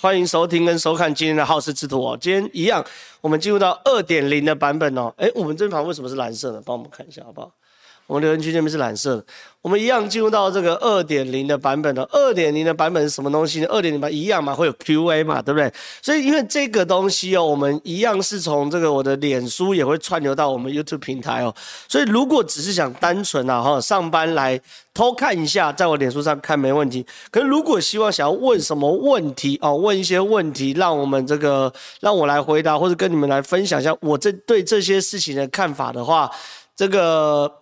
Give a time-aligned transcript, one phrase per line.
[0.00, 2.18] 欢迎收听跟收看今天的好事之徒哦。
[2.20, 2.84] 今天一样，
[3.20, 5.12] 我们进入到二点零的版本哦。
[5.16, 6.60] 诶，我们这盘为什么是蓝色的？
[6.62, 7.50] 帮我们看一下好不好？
[8.08, 9.24] 我们留言区这边是蓝色的。
[9.60, 12.08] 我们一样进入到这个二点零的版本了。
[12.10, 13.66] 二点零的版本是什么东西呢？
[13.68, 15.70] 二点零版一样嘛，会有 Q&A 嘛，对不对？
[16.00, 21.54] 所以因为这个东西哦，我们一样是从这个我的脸书也会串流到我们 YouTube 平台哦。
[21.86, 24.58] 所以如果只是想单纯啊哈上班来
[24.94, 27.04] 偷看一下，在我脸书上看没问题。
[27.30, 36.30] 可是如果希望想要问什么问题哦，问一些问题，让我们这个让我来回答，或者跟你们来分享一下我这对这些事情的看法的话，
[36.74, 37.52] 这个。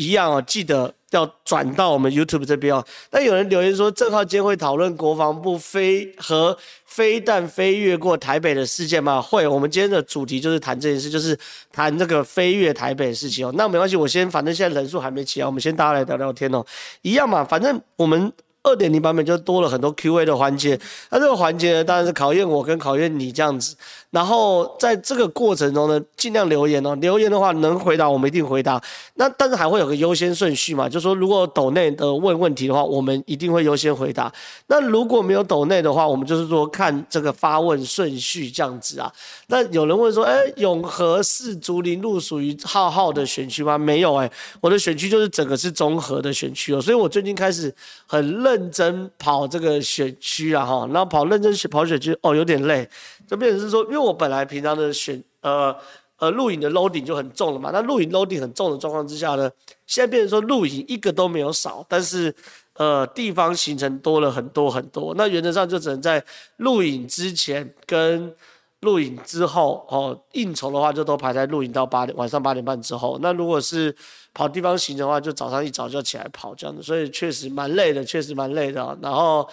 [0.00, 2.82] 一样哦，记得要转到我们 YouTube 这边哦。
[3.10, 9.20] 那有人留言说，正浩今天会讨论国防部飞和飞弹飞越过台北的事件吗？
[9.20, 11.38] 会，我们今天的主题就是谈这件事，就是
[11.70, 13.52] 谈这个飞越台北的事情哦。
[13.54, 16.64] 那没关系，我先，反正现在人数还没起来，我们先大家来聊聊天哦。
[17.02, 18.32] 一样嘛，反正我们。
[18.62, 20.78] 二点零版本就多了很多 Q&A 的环节，
[21.10, 23.74] 那这个环节呢，当然是考验我跟考验你这样子。
[24.10, 28.78] 然后在这个过程中呢，尽量留言哦，留言的话能回答我们一定回答。
[29.14, 34.30] 那但是还会有个优先顺序嘛，就说如果抖内的问问题的话，我们一定会优先回答。
[34.66, 39.10] 那如果没有抖内的话，我们就是说看这个发问顺序这样子啊。
[39.46, 43.78] 那有人问说，哎，永和市竹林路属于浩浩的选区吗？
[43.78, 47.74] 没有哎，我的选区就是整个是综合的选区哦，所以我最近开始
[48.06, 48.49] 很认。
[48.50, 52.88] 认真跑这个选区啊，哈，然后跑认真选跑选区，哦，有点累，
[53.28, 55.74] 就变成是说，因为我本来平常的选，呃
[56.16, 59.50] 呃，录影的 loading 就很重了嘛，那录影 loading 很重的状况之下呢，
[59.86, 62.34] 现在变成说录影一个都没有少，但是
[62.74, 66.22] 呃，地方行程多了很多很多，那原则上就只能在
[66.56, 68.34] 录影之前跟
[68.80, 73.94] 录影之后，哦，应酬的话就都排在录影到八点晚上八点半之后，那如果是。
[74.32, 78.96] 跑地方行的话，就早上一早就起来跑这样子，所以确实蛮累的，确实蛮累的。
[79.02, 79.44] 然后，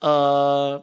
[0.00, 0.82] 呃，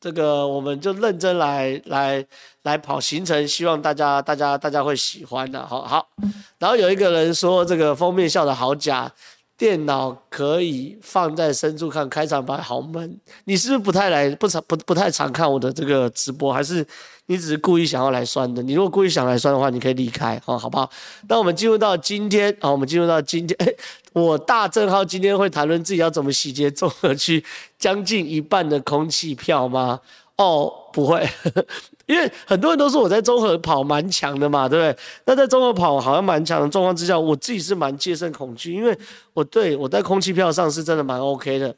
[0.00, 2.26] 这个我们就认真来来
[2.62, 5.64] 来跑行程，希望大家大家大家会喜欢的。
[5.64, 6.08] 好好。
[6.58, 9.08] 然后有一个人说，这个封面笑得好假，
[9.56, 13.20] 电脑可以放在深处看，开场白好闷。
[13.44, 16.84] 你是不是不太来不常不不太常看我的这个直播，还是？
[17.26, 20.90] 你只是故意想要来酸的，你如果故意想来酸的话，你可以离开，哦，好不好？
[21.28, 23.76] 那我们进入到今天，好，我们进入到今天，诶，
[24.12, 27.42] 我大正号今天会谈论自己要怎么洗劫综合区
[27.78, 30.00] 将近一半的空气票吗？
[30.36, 31.26] 哦，不会，
[32.06, 35.02] 因为很多人都说我在综合跑蛮强的嘛，对不对？
[35.26, 38.98] 那在综合跑好像蛮强的状况之下，我自己是蛮戒慎恐惧，因为
[39.32, 41.74] 我对我在空气票上是真的蛮 OK 的。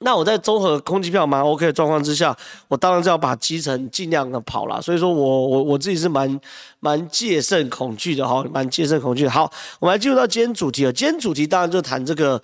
[0.00, 2.36] 那我在综合空气票蛮 OK 的状况之下，
[2.68, 4.82] 我当然是要把基层尽量的跑了。
[4.82, 6.40] 所以说我我我自己是蛮
[6.80, 9.26] 蛮戒慎恐惧的哈，蛮戒慎恐惧。
[9.26, 9.50] 好，
[9.80, 10.92] 我们来进入到今天主题了。
[10.92, 12.42] 今天主题当然就谈这个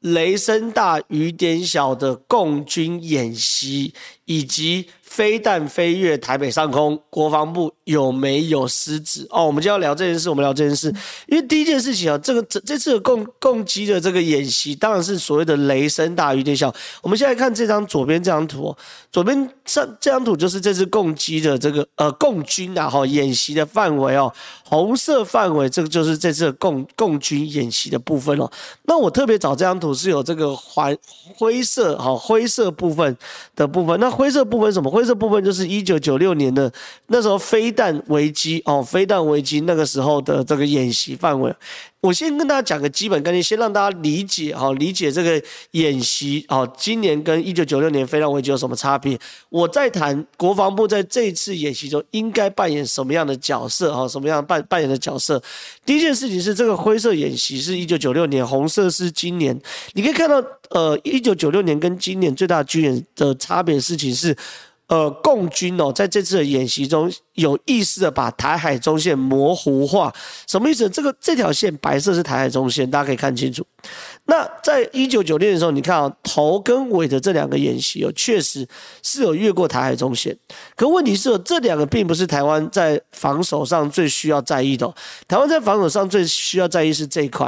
[0.00, 3.94] 雷声大雨点小的共军演习
[4.26, 4.88] 以及。
[5.12, 9.26] 飞弹飞越台北上空，国防部有没有失职？
[9.30, 10.30] 哦，我们就要聊这件事。
[10.30, 10.88] 我们聊这件事，
[11.26, 16.74] 因为第一件事情啊，这个这这次的共共机的这个演习，当然是所谓的雷声大雨点小。
[17.02, 18.74] 我们现在看这张左边这张图，
[19.10, 24.32] 左边上这张图就是这次共机的这个呃共军啊哈演习的范围哦，
[24.64, 28.50] 红色范围这个就是这次的共共军演习的部分哦。
[28.84, 30.96] 那我特别找这张图是有这个环
[31.36, 33.14] 灰色哈灰色部分
[33.54, 35.02] 的部分，那灰色部分什么灰？
[35.02, 36.72] 色部分就是一九九六年的
[37.08, 37.36] 那时候
[37.72, 41.50] 飞弹危机哦，飞弹危机那个时候的这个演习范围。
[42.02, 46.70] 我先跟大家讲个基本概念，先让大家理解哈，理解这个演习哦。
[46.76, 49.18] 今年跟一九九六年飞弹危机有什么差别？
[49.48, 55.42] 我在谈国防部在这一次演习中应该扮演什么样的角色哈，什么样扮扮演的角色？
[55.86, 59.58] 第一件事情是这个灰色演习是一九九六年，红色是今年。
[59.94, 64.36] 你可以看到，呃，一九九六年跟今年最大的军演的差别事情是。
[64.92, 70.12] 呃，共军哦，在这次的演习中有意识的把台海中线模糊化，
[70.46, 70.86] 什么意思？
[70.90, 73.64] 这个这条线白色是台海中线，大家可以看清楚。
[74.26, 78.68] 那在一九九六年的时候，你看啊，头跟尾的这两个演习哦，确实
[79.02, 80.36] 是有越过台海中线。
[80.76, 84.94] 可问题是哦，这两个并不是台湾在防守上最需要在意的。
[85.26, 87.46] 台湾在防守上最需要在意是这一块，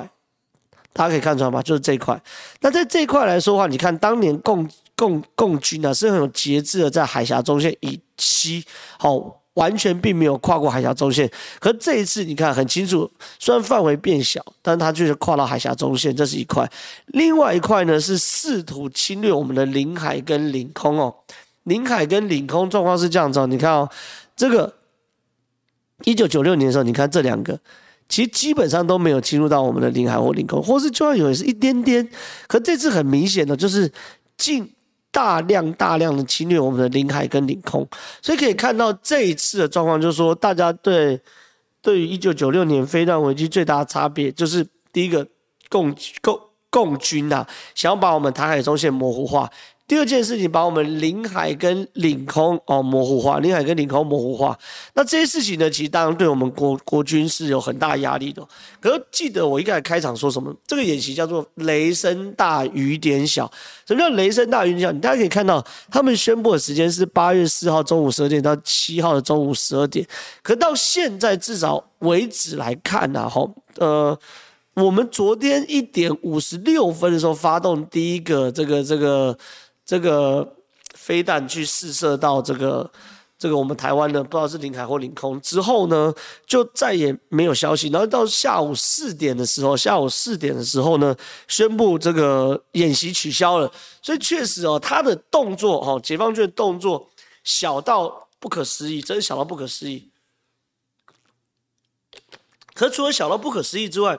[0.95, 1.63] 大家可以看出来吗？
[1.63, 2.19] 就是这一块。
[2.63, 4.67] 那在这一块来说的话，你看当年共。
[4.96, 8.64] 共共军、啊、是很有节制的，在海峡中线以西，
[8.99, 11.29] 好、哦，完全并没有跨过海峡中线。
[11.58, 16.70] 可这一次你看很清楚，虽然范围变小，但它就是跨到海峡中线，这是一块。
[17.06, 21.14] 另外一块呢是试图侵略我们的领海跟领空哦。
[21.64, 23.88] 领海跟领空状况是这样子，哦你看哦，
[24.37, 24.73] 这个
[26.05, 27.58] 一九九六年的时候，你看这两个，
[28.08, 32.08] 其实基本上都没有侵入到我们的领海或领空，或是就算有也是一点点。
[32.46, 33.91] 可这次很明显的就是
[34.37, 34.70] 进。
[35.15, 37.87] 大量大量的侵略我们的领海跟领空，
[38.21, 41.21] 所以可以看到这一次的状况，就是说大家对
[41.81, 45.25] 对于一九九六年飞弹危机最大的差别，就是第一个
[45.69, 49.49] 共共共军呐、啊，想要把我们台海中线模糊化。
[49.87, 54.59] 第二件事情，把我们领海跟领空哦模糊化，领海跟领空模糊化。
[54.95, 58.43] 那这些事情呢，其实当然对我们国国军是有很大压力的。
[58.81, 60.51] 可是记得我一开始开场说什么？
[60.67, 63.51] 这个演习叫做“雷声大雨点小”。
[63.87, 64.91] 什么叫“雷声大雨点小”？
[64.93, 70.07] 你大家可以看到，他们宣布的时间是八月四号中午十二点到七号的中午十二点。
[70.43, 73.47] 可到现在至少为止来看呢，哈，
[73.77, 74.19] 呃，
[74.77, 79.37] 我们昨天一点五十六分的时候发动第一个这个这个。
[79.85, 80.57] 这个
[80.95, 82.91] 飞弹去试射到这个
[83.37, 86.15] 这个我们台湾的，不知道是领海或领空之后呢，
[86.47, 87.89] 就再也没有消息。
[87.89, 91.15] 然后到下午四点的时候，下午四点的时候呢，
[91.49, 93.71] 宣布这个演习取消了。
[94.01, 97.11] 所以确实哦，他的动作哦，解放军的动作
[97.43, 100.09] 小到不可思议，真的小到不可思议。
[102.73, 104.19] 可除了小到不可思议之外，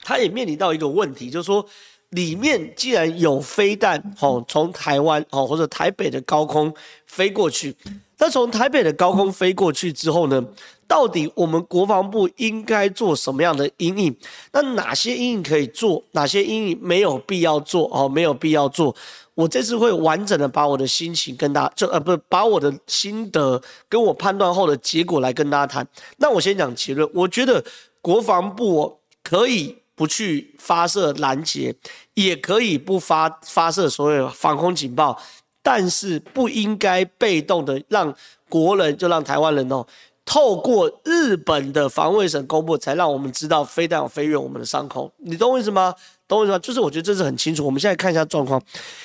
[0.00, 1.68] 他也面临到一个问题，就是说。
[2.12, 6.72] 里面既然有飞弹，吼，从台湾，吼，或者台北的高空
[7.06, 7.74] 飞过去，
[8.18, 10.44] 那从台北的高空飞过去之后呢，
[10.86, 14.14] 到底我们国防部应该做什么样的阴影？
[14.52, 17.88] 那哪些阴影可以做，哪些阴影没有必要做？
[17.90, 18.94] 哦，没有必要做。
[19.34, 25.88] 我这次会完整的把我的心情跟大家，就呃，不是把我的心得跟我判断后的结果来跟大家谈。
[26.18, 27.64] 那我先讲结论，我觉得
[28.02, 29.81] 国防部可以。
[29.94, 31.74] 不去发射拦截，
[32.14, 35.20] 也可以不发发射所谓防空警报，
[35.62, 38.14] 但是不应该被动的让
[38.48, 39.86] 国人就让台湾人哦，
[40.24, 45.10] 透过日本的防卫省公布，才让我们知道飞弹有飞越我们的上空。
[45.18, 45.94] 你懂我意思吗？
[46.26, 46.58] 懂我意思吗？
[46.58, 47.64] 就是我觉得这是很清楚。
[47.64, 48.60] 我们现在看一下状况，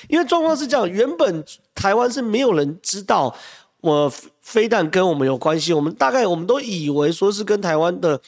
[0.08, 1.44] 因为状况是这样，原本
[1.76, 3.36] 台湾是没有人知道
[3.82, 4.12] 我
[4.42, 8.22] 飞弹跟我们有关系，我们大概我们都以为说是跟台湾的。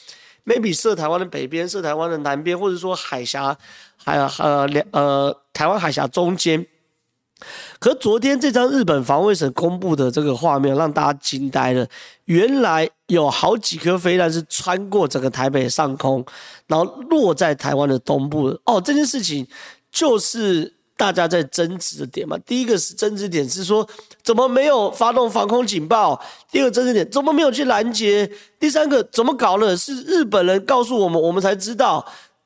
[0.50, 3.56] Maybe 射台湾的北边，射台湾的南边，或者说海峡，
[4.04, 6.66] 还有呃两呃台湾海峡中间。
[7.80, 11.88] 可昨天这张日本防卫省公布的这个画面，让大家惊呆了。
[12.26, 16.26] 原来有好几颗飞弹是穿过整个台北上空，
[16.68, 18.48] 然后落在台湾的东部。
[18.66, 19.48] 哦，这件事情
[19.92, 20.79] 就是。
[21.00, 23.88] 大家在争执的点嘛，第一个是争执点是说，
[24.22, 26.22] 怎么没有发动防空警报？
[26.52, 28.30] 第二个争执点，怎么没有去拦截？
[28.60, 29.78] 第三个，怎么搞了？
[29.78, 32.06] 是日本人告诉我们，我们才知道。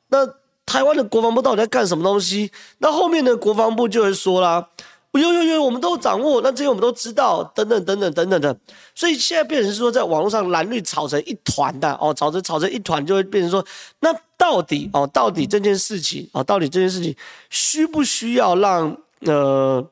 [0.10, 0.24] 那
[0.68, 2.52] 台湾的国防部到底在干什么东西？
[2.78, 4.70] 那后面的国防部就会说啦。
[5.20, 8.58] 有有有，我们都掌握，那这些我们都知道，等等等等等等的，
[8.96, 13.64] 所以现在变成是说，在网络上蓝绿吵成一团的哦，吵着吵成一团，就会变成说，
[14.00, 17.16] 那到底哦，到底这件事情哦，到底这件事情
[17.52, 19.88] 需不需要让呃，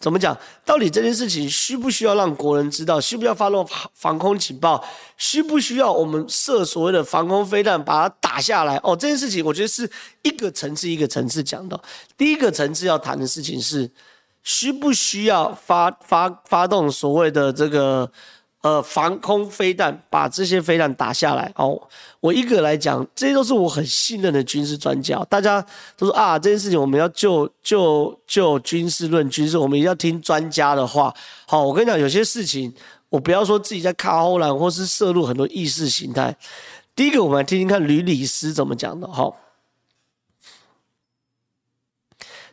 [0.00, 0.36] 怎么讲？
[0.64, 3.00] 到底这件事情需不需要让国人知道？
[3.00, 3.64] 需不需要发动
[3.94, 4.84] 防空警报？
[5.16, 8.76] 需不需要我们设所谓的防空飞弹把它打下来？
[8.82, 9.88] 哦，这件事情我觉得是
[10.22, 11.80] 一个层次一个层次讲的。
[12.16, 13.88] 第一个层次要谈的事情是。
[14.42, 18.10] 需不需要发发发动所谓的这个
[18.62, 21.52] 呃防空飞弹，把这些飞弹打下来？
[21.56, 21.80] 哦，
[22.20, 25.22] 我一个来讲，这些都是我很信任的军事专家。
[25.28, 25.64] 大家
[25.96, 31.14] 都说啊，这件事情我们要就就就军事论军事，我们一定要听专家的话。
[31.46, 32.72] 好，我跟你讲，有些事情
[33.08, 36.34] 我不要说自己在卡后栏或是摄入很多意识形态。
[36.96, 39.06] 第一个，我们来听听看吕礼思怎么讲的。
[39.06, 39.36] 好。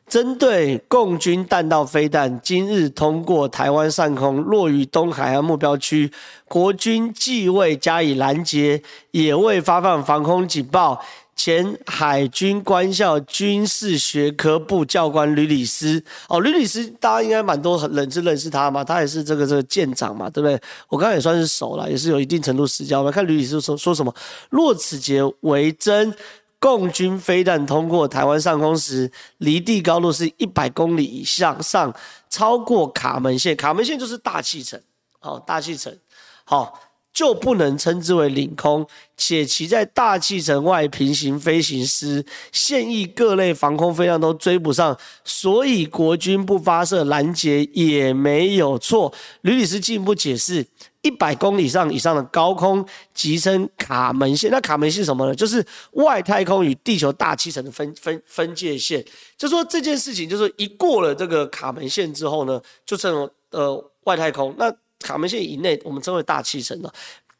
[0.08, 6.10] 针对共军弹道飞弹今日通过台湾上空，落于东海岸目标区，
[6.48, 11.02] 国军既未加以拦截，也未发放防空警报。
[11.36, 20.60] 前海军官校军事学科部教官吕礼思，哦，吕礼思大家应该蛮多人是认识他嘛，他也是这个这个舰长嘛，对不对？
[20.90, 23.00] 我刚才也算是熟了，也是有一定程度实交。
[23.00, 24.12] 我们看吕礼思说说什么，
[24.50, 26.12] 若此节为真。
[26.60, 31.94] 共军飞弹通过台湾上空时，离地高度是一百公里以上，上
[32.30, 34.82] 超过卡门线，卡门线就是大气层，
[35.20, 35.96] 好，大气层，
[36.44, 36.82] 好。
[37.14, 38.86] 就不能称之为领空，
[39.16, 49.12] 且其在大气层外平行飞行时，现役各类防空飞弹都追不上，所以国军不发射拦截也没有错。
[49.42, 50.68] 吕礼思进一步解释，
[51.08, 54.52] 一百公里以上以上的高空即称卡门线。
[54.52, 55.34] 那卡门线是什么呢？
[55.34, 59.04] 就是外太空与地球大气层的分分分界线。
[59.38, 64.54] 就说这件事情，就是一过了这个卡门线之后呢，就成了呃外太空。
[64.58, 66.94] 那卡门线以内，我们称为大气层了。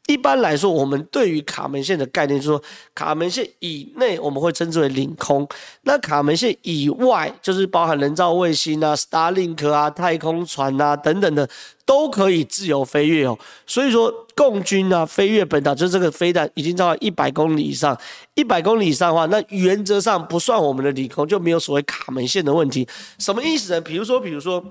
[0.08, 2.62] 一般来说，我们对于卡门线的概念就是说，
[2.94, 5.46] 卡门线以内我们会称之为领空，
[5.82, 11.46] 那卡门线以外就是包含人造卫星啊、Starlink 啊、太空船啊等等的，
[11.84, 13.38] 都可以自由飞越哦。
[13.66, 17.94] 所以说，共军啊飞越本岛，就是这个飞弹已经到了一百公里以上，
[18.32, 22.88] 一百公里以上的话，那原则上不算我们的领空，就没有所谓卡门线的问题。
[23.18, 23.80] 什么意思呢？
[23.82, 24.64] 比如说，比如说，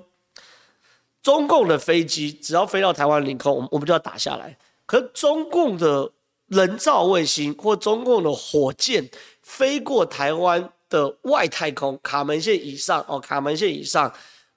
[1.21, 4.57] 中共的飞机只要飞到台湾领空，我们我们就要打下来。
[4.87, 6.09] 可中共的
[6.47, 9.07] 人造卫星或中共的火箭
[9.41, 14.09] 飞过台湾的外太空卡门线以上哦，卡门线以上，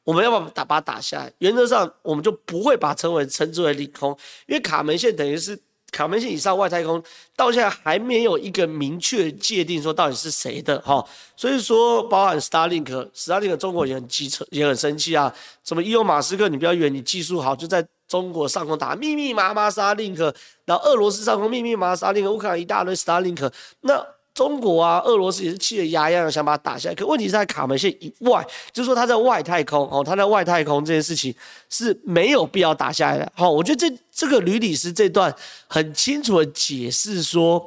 [0.05, 1.33] 我们要把打把它打下来。
[1.39, 5.59] 原则上，我们就不会把称为称之为领空，因为卡门线等于是
[5.91, 7.03] 卡门线以上外太空，
[7.35, 11.05] 到现在还没有一个明确界定说到底是谁的哈。
[11.37, 15.35] 所以说，包含 Starlink，Starlink 中国也很机车，也很生气啊。
[15.65, 17.85] 什么伊隆马斯克，你不要以为你技术好就在。
[18.11, 23.49] 中国上空打密密麻麻 Starlink，然后俄罗斯上空密密麻麻 Starlink，乌克兰一大堆 Starlink，
[23.83, 26.95] 那中国啊，俄罗斯也是气得牙痒痒，想把它打下来。
[26.97, 31.33] 可问题是在卡门线以外，就是说它在外太空哦，它在外太空这件事情
[31.69, 33.33] 是没有必要打下来的。
[33.37, 35.33] 好，我觉得这这个吕律师这段
[35.69, 37.65] 很清楚的解释说，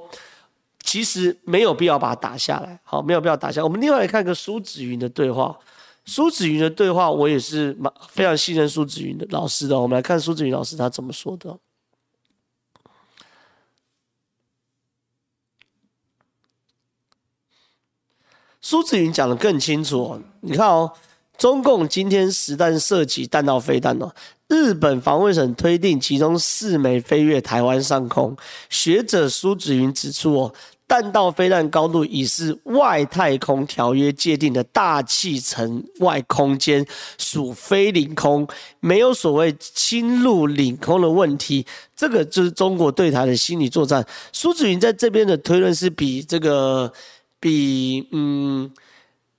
[0.84, 2.78] 其实没有必要把它打下来。
[2.84, 3.64] 好，没有必要打下来。
[3.64, 5.58] 我们另外来看一个苏子云的对话。
[6.06, 9.80] 苏子云的对话，我也是蛮非常信任苏子云的老师的。
[9.80, 11.58] 我们来看苏子云老师他怎么说的。
[18.62, 20.94] 苏子云讲的更清楚哦，你看哦，
[21.38, 24.14] 中共今天实弹射击弹道飞弹哦，
[24.48, 28.36] 日本防卫省推定其中四枚飞越台湾上空。
[28.70, 30.54] 学者苏子云指出哦。
[30.94, 36.86] 弹道飞弹高度已是外太空条约界定的大气层外空间，
[37.18, 38.48] 属非领空，
[38.80, 41.66] 没有所谓侵入领空的问题。
[41.96, 44.06] 这个就是中国对台的心理作战。
[44.32, 46.94] 苏子云在这边的推论是比这个
[47.40, 48.70] 比嗯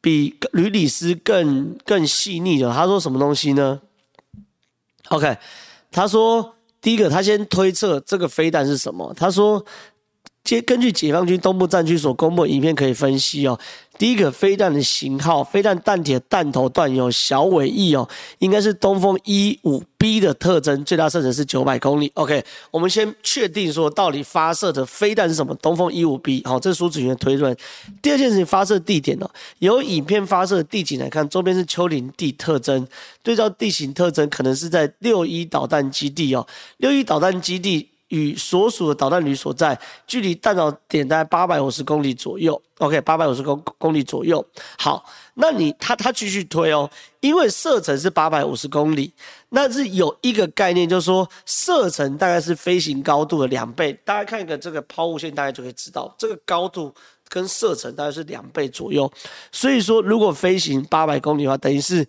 [0.01, 2.73] 比吕里斯更更细腻的。
[2.73, 3.81] 他说什么东西呢
[5.11, 5.39] ？OK，
[5.93, 9.15] 他说第一个，他先推测这个飞弹是什么。
[9.17, 9.65] 他说。
[10.45, 13.59] 接根据解放军东部战区所公布的影片可以分析哦，
[13.97, 18.07] 第一个飞弹的型号，飞弹弹体的弹头段有小尾翼哦，
[18.41, 22.13] 应该是东风一五 B 的特征，最大射程是九百公里。
[22.13, 25.55] OK，我们先确定说到底发射的飞弹是什么？
[25.63, 27.57] 东风一五 B，好，这是苏子云的推论。
[28.03, 32.87] 第二件事情，发射地点哦，由影片发射地景来看，周边是丘陵地特征，
[33.23, 36.47] 对照地形特征，可能是在六一导弹基地哦，
[36.77, 37.89] 六一导弹基地。
[38.15, 42.61] 与所属的导弹旅所在，距离弹道点在八百五十公里左右。
[42.79, 44.45] OK，八百五十公公里左右。
[44.79, 45.05] 好，
[45.35, 46.89] 那你他他继续推哦，
[47.21, 49.13] 因为射程是八百五十公里，
[49.49, 53.93] 那是有一个概念，就是说射程大概是飞行高度的两倍。
[54.05, 56.95] 大家看一个这个抛物线，大家就可以知道，这个高度
[57.29, 59.11] 跟射程大概是两倍左右。
[59.51, 62.07] 所以说，如果飞行八百公里的话，等于是。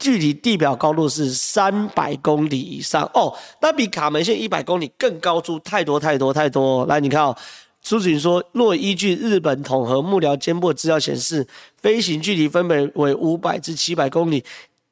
[0.00, 6.86] 距离地表高度是三百公里以上哦，那比卡门线一百公里更高出太多太多太多。
[6.86, 7.36] 来，你看哦，
[7.82, 14.42] 苏子云说，若依据日本统合幕僚监部资料显示，飞行距离分别为五百至七百公里，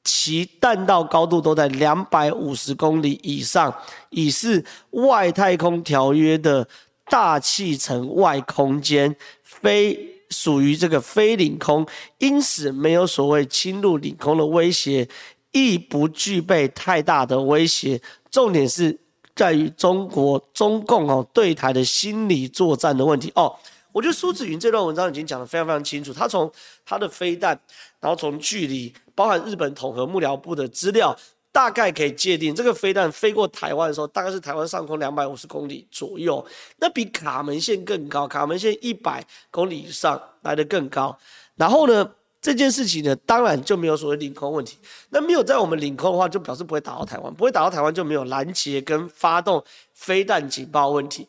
[0.04, 3.74] 其弹道高度都在两百五十公里以上，
[4.10, 6.68] 已是外太空条约的
[7.08, 10.17] 大气层外空间，非。
[10.30, 11.86] 属于这个非领空，
[12.18, 15.08] 因此没有所谓侵入领空的威胁，
[15.52, 18.00] 亦不具备太大的威胁。
[18.30, 18.98] 重点是
[19.34, 23.54] 在于中国中共哦对台的心理作战的问题哦。
[23.92, 26.50] 我觉得苏子云这段文章已经讲得非常非常清楚，他从
[26.84, 27.58] 他的飞弹，
[28.00, 31.16] 然后从距离，包含日本统合幕僚部的资料。
[31.58, 36.46] 大概可以界定，这个飞弹飞过台湾的时候，大概是台湾上空两百五十公里左右，
[36.76, 41.18] 那比卡门线更高，卡门线一百公里以上来的更高。
[41.56, 42.08] 然后呢，
[42.40, 44.78] 这件事情呢，当然就没有所谓领空问题。
[45.08, 51.26] 那没有在我们领空的话，就表示不会打到台湾，不会打到台湾就没有拦截跟发动飞弹警报问题。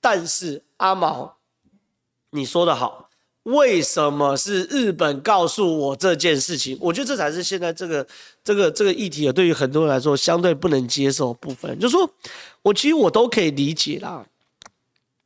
[0.00, 1.36] 但是阿毛，
[2.30, 3.09] 你说的好。
[3.44, 6.76] 为什么是日本告诉我这件事情？
[6.78, 8.06] 我觉得这才是现在这个
[8.44, 11.78] 这个这个议题啊，对于很多人来说相对不能接受部分。
[11.80, 12.08] 就是说
[12.60, 14.26] 我其实我都可以理解啦，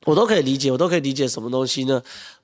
[0.04, 2.00] 我都可以理解，我都可以理解什么东西呢？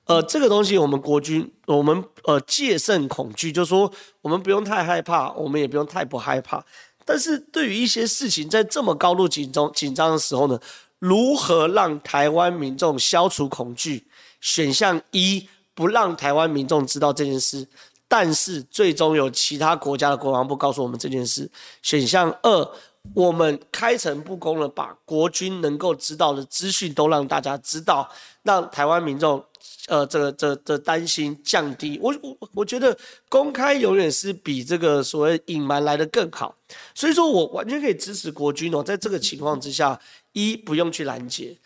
[0.07, 3.89] 呃，这个东西我们国军我们呃戒慎恐惧，就是说
[4.21, 6.61] 我们不用太害怕，我们也不用太不害怕。
[7.05, 10.59] 但是对于一些事情在这么高度紧张紧张的时候呢，
[10.99, 14.05] 如何让台湾民众消除恐惧？
[14.41, 15.47] 选项一。
[15.81, 17.67] 不让台湾民众知道这件事，
[18.07, 21.49] 但是最终有其他国家的国防部告诉我们这件事。
[21.81, 22.71] 选项二，
[23.15, 28.07] 我们开诚布公的把国军能够知道的资讯都让大家知道，
[28.43, 29.43] 让台湾民众，
[29.87, 31.99] 呃，这个这这担心降低。
[31.99, 32.95] 我我我觉得
[33.27, 36.55] 公开永远是比这个所谓隐瞒来得更好。
[36.93, 39.99] 所以说我完全可以支持国军哦，在这个情况之下，
[40.33, 41.57] 一不用去拦截，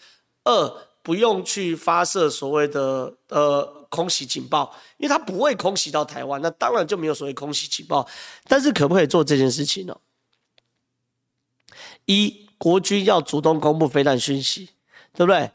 [0.46, 8.08] 二不用去发射所谓的呃空袭警报，因为它不会空袭到台湾，那当然就没有所谓空袭警报。
[8.48, 9.98] 但是可不可以做这件事情呢？
[12.06, 14.70] 一国军要主动公布飞弹讯息，
[15.14, 15.52] 对不对？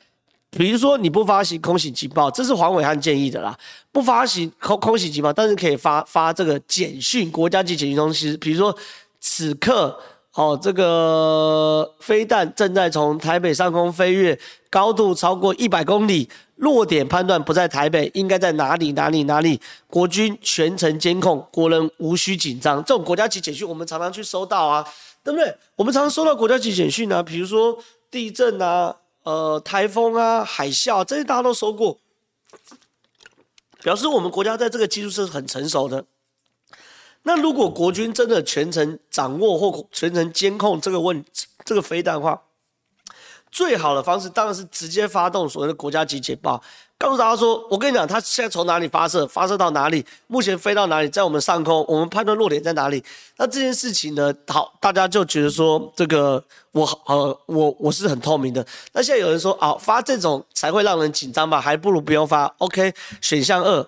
[0.51, 3.57] 比如说你不发行空袭警报，这是黄伟汉建议的啦。
[3.93, 8.37] 不发行空空袭警报，但是可以发发这个简讯，国家级简讯通知。
[8.39, 8.77] 比如说
[9.21, 9.97] 此刻
[10.35, 14.39] 哦，这个飞弹正在从台北上空飞越，
[14.71, 19.61] 高度超过一百公里，落点判断不在台北，应该在哪里哪里哪里？
[19.89, 22.83] 国军全程监控，国人无需紧张。
[22.85, 24.87] 这种国家级简讯我们常常去收到啊。
[25.23, 25.55] 对不对？
[25.77, 27.77] 我们常常收到国家级简讯啊，比如说
[28.11, 31.99] 地震啊、呃台风啊、海啸这些，大家都收过，
[33.83, 36.07] 表示我们国家在这个技术是很成熟的。
[37.23, 41.25] 那如果国军真的全程掌握或全程监控这个问
[41.65, 42.41] 这个飞弹的话，
[43.51, 46.63] 最好的方式当然是直接发动所谓的国家级简报。
[46.97, 53.03] 告诉大家说，我跟你讲，他现在从哪里发射，发射到哪里，目前飞到哪里，在我们上空，我们判断落点在哪里。
[53.39, 58.65] 那这件事情呢，好，大家就觉得说，这个我呃，我我是很透明的。
[58.93, 62.45] 那现在有人说，啊，发这种才会让人紧张吧，还不如不用发。
[62.59, 63.87] OK，选项二，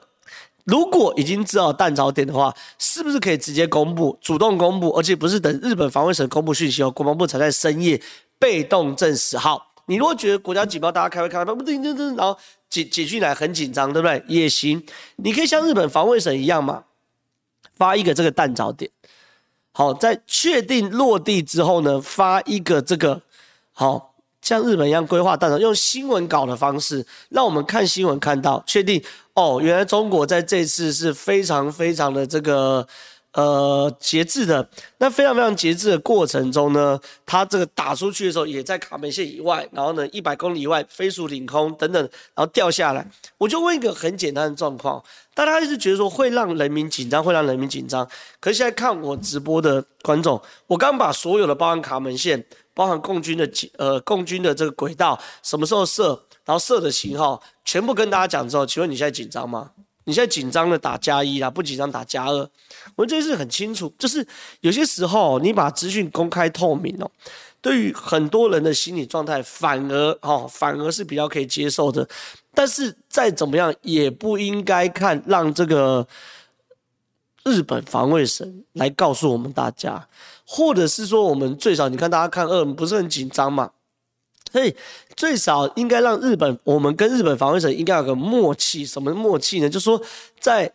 [0.65, 8.01] 如果已经知道弹着点的话，是不是可以直接公布，主动公布，而且不是等日本防卫省公布讯息后，国防部才在深夜
[8.39, 9.37] 被动证实？
[9.37, 12.37] 好，你如果觉得国家警报大家开会开会，不对，对对，然后。
[12.73, 14.25] 解解讯来很紧张，对不对？
[14.27, 14.83] 也行，
[15.17, 16.85] 你可以像日本防卫省一样嘛，
[17.75, 18.91] 发一个这个弹着点，
[19.73, 23.21] 好，在确定落地之后呢，发一个这个，
[23.73, 24.12] 好，
[24.43, 32.87] 像日本一样规划弹着，用新闻稿的方式，让我们看新闻看到，确定哦，原来中国在这次是非常非常的这个。
[33.35, 34.69] 呃，节制的
[34.99, 42.03] 那非常非常节制的过程中呢，它这个打出去的时候也在卡门线以外，然后呢一百公里以外飞速领空等等，
[42.35, 43.11] 然后掉下来。
[43.39, 45.03] 我就问一个很简单的状况，
[45.33, 48.07] 大家一直觉得说会让人民紧张，会让人民紧张。
[48.39, 56.09] 可是现在看我直播的观众，我刚把所有的包含卡门线、包含共军的呃共军的这个轨道，什么时候射，
[56.45, 59.71] 然后射的型号，全部跟大家讲之后，请问你现在紧张吗？
[60.05, 62.51] 你现在紧张的打加一啦，不紧张打加二。
[62.97, 64.27] 我这是很清楚，就是
[64.61, 67.09] 有些时候你把资讯公开透明哦，
[67.61, 72.09] 对于很多人的心理状态反而哦，反而是比较可以接受的。
[72.53, 76.05] 但是再怎么样，也不应该看让这个
[77.45, 80.09] 日本防卫省来告诉我们大家，
[80.47, 83.71] 或者是说我们最少你看大家看二，不是很紧张嘛？
[84.53, 84.77] 所以
[85.17, 88.85] 最少应该让日本，我们跟日本防卫省应该有个默契。
[88.85, 89.69] 什么默契呢？
[89.69, 90.01] 就是说，
[90.39, 90.71] 在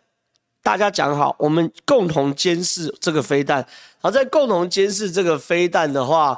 [0.64, 3.58] 大家讲好，我们共同监视这个飞弹。
[4.00, 6.36] 然后在共同监视这个飞弹的话，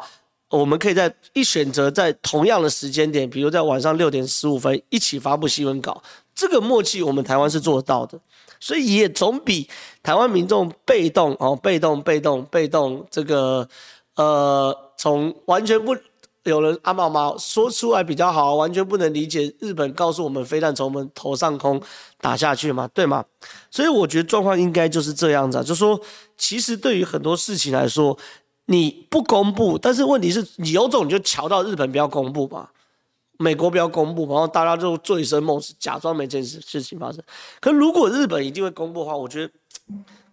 [0.51, 6.03] 我们可以在一选择在同样的时间点，比如在晚上六点十五分一起发布新闻稿。
[6.41, 8.19] 这个默契，我们台湾是做得到的。
[8.59, 9.69] 所以也总比
[10.03, 13.69] 台湾民众被动哦，被动、被动、被动，这个
[14.17, 15.95] 呃，从完全不。
[16.45, 21.79] 有人阿毛毛说出来比较好，完全不能理解日本告诉我们飞弹从我们头上空
[22.19, 23.23] 打下去嘛，对吗？
[23.71, 26.01] 所以我觉得状况应该就是这样子啊，就是说
[26.39, 28.17] 其实对于很多事情来说，
[28.65, 32.73] 你不公布，但是问题是你有种你就瞧到日本不要公布吧，
[33.41, 37.21] 美国不要公布，然后大家就醉生梦死，假装没这件事事情发生。
[37.59, 39.53] 可如果日本一定会公布的话，我觉得。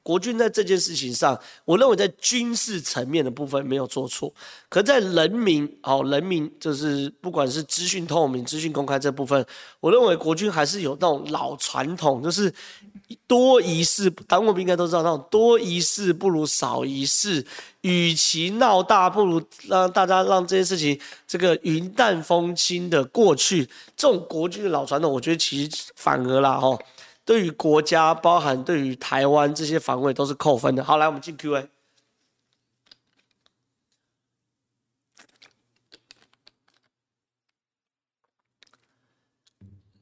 [0.07, 4.33] 国军在这件事情上，我认为在军事层面的部分没有做错，
[4.69, 9.45] 可在人民哦，人民就是不管是资讯透明、资讯公开这部分，
[9.81, 12.49] 我认为国军还是有那种老传统，就是
[13.27, 17.45] 多一事，当过兵应该都知道那种多一事不如少一事，
[17.81, 23.65] 与其闹大，不如让大家让这件事情这个云淡风轻的过去。
[23.97, 26.79] 这种国军的老传统，我觉得其实反而啦，哦。
[27.27, 30.81] 对于国家，包含对于台湾这些防卫都是扣分的。
[30.81, 31.67] 好，来我们进 Q&A。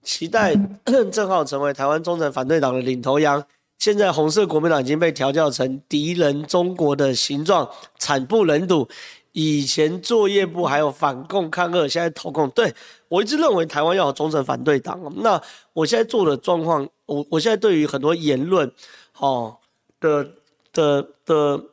[0.04, 0.54] 期待
[0.86, 3.44] 正皓成为台湾忠诚反对党的领头羊。
[3.80, 8.88] 现在红色国民党已经被调教成敌人中国的形状，惨不忍睹。
[9.32, 12.48] 以前作业部还有反共抗俄，现在投共。
[12.52, 12.74] 对，
[13.08, 15.02] 我一直认为台湾要有忠诚反对党。
[15.18, 15.42] 那
[15.74, 18.72] 我现在做的状况，我我现在对于很多言论，
[19.18, 19.58] 哦
[20.00, 20.32] 的
[20.74, 21.64] 的的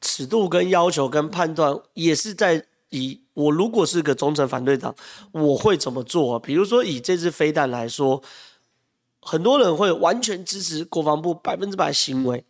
[0.00, 4.94] 尺度跟要求跟判断，也是在以我如果是个忠诚反对党，
[5.32, 6.38] 我会怎么做？
[6.38, 8.22] 比如说以这支飞弹来说，
[9.20, 12.44] 很多人会完全支持国防部百分之百行为，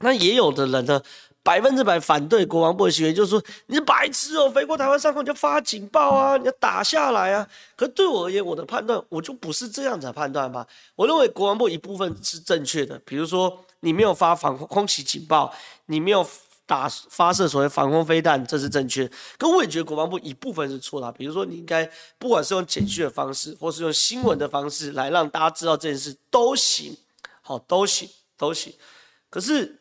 [0.00, 1.02] 那也有的人呢，
[1.44, 7.48] 百分之百反对国防部的行为，就是说你是白痴哦，飞过台湾上空你就发警报啊，你要打下来啊。
[7.74, 10.64] 可对我而言，我的判断我就不是这样子的判断吧。
[10.94, 15.52] 我认为国防部一部分是正确的，比如说你没有发防空袭警报，
[15.86, 16.24] 你没有
[16.64, 19.10] 打发射所谓防空飞弹，这是正确。
[19.36, 26.96] 可我也觉得国防部一部分是错的，比如说你应该不管是用简讯的方式，或是用新闻的方式来让大家知道这件事都行，
[27.40, 28.72] 好，都行，都行。
[29.28, 29.80] 可是。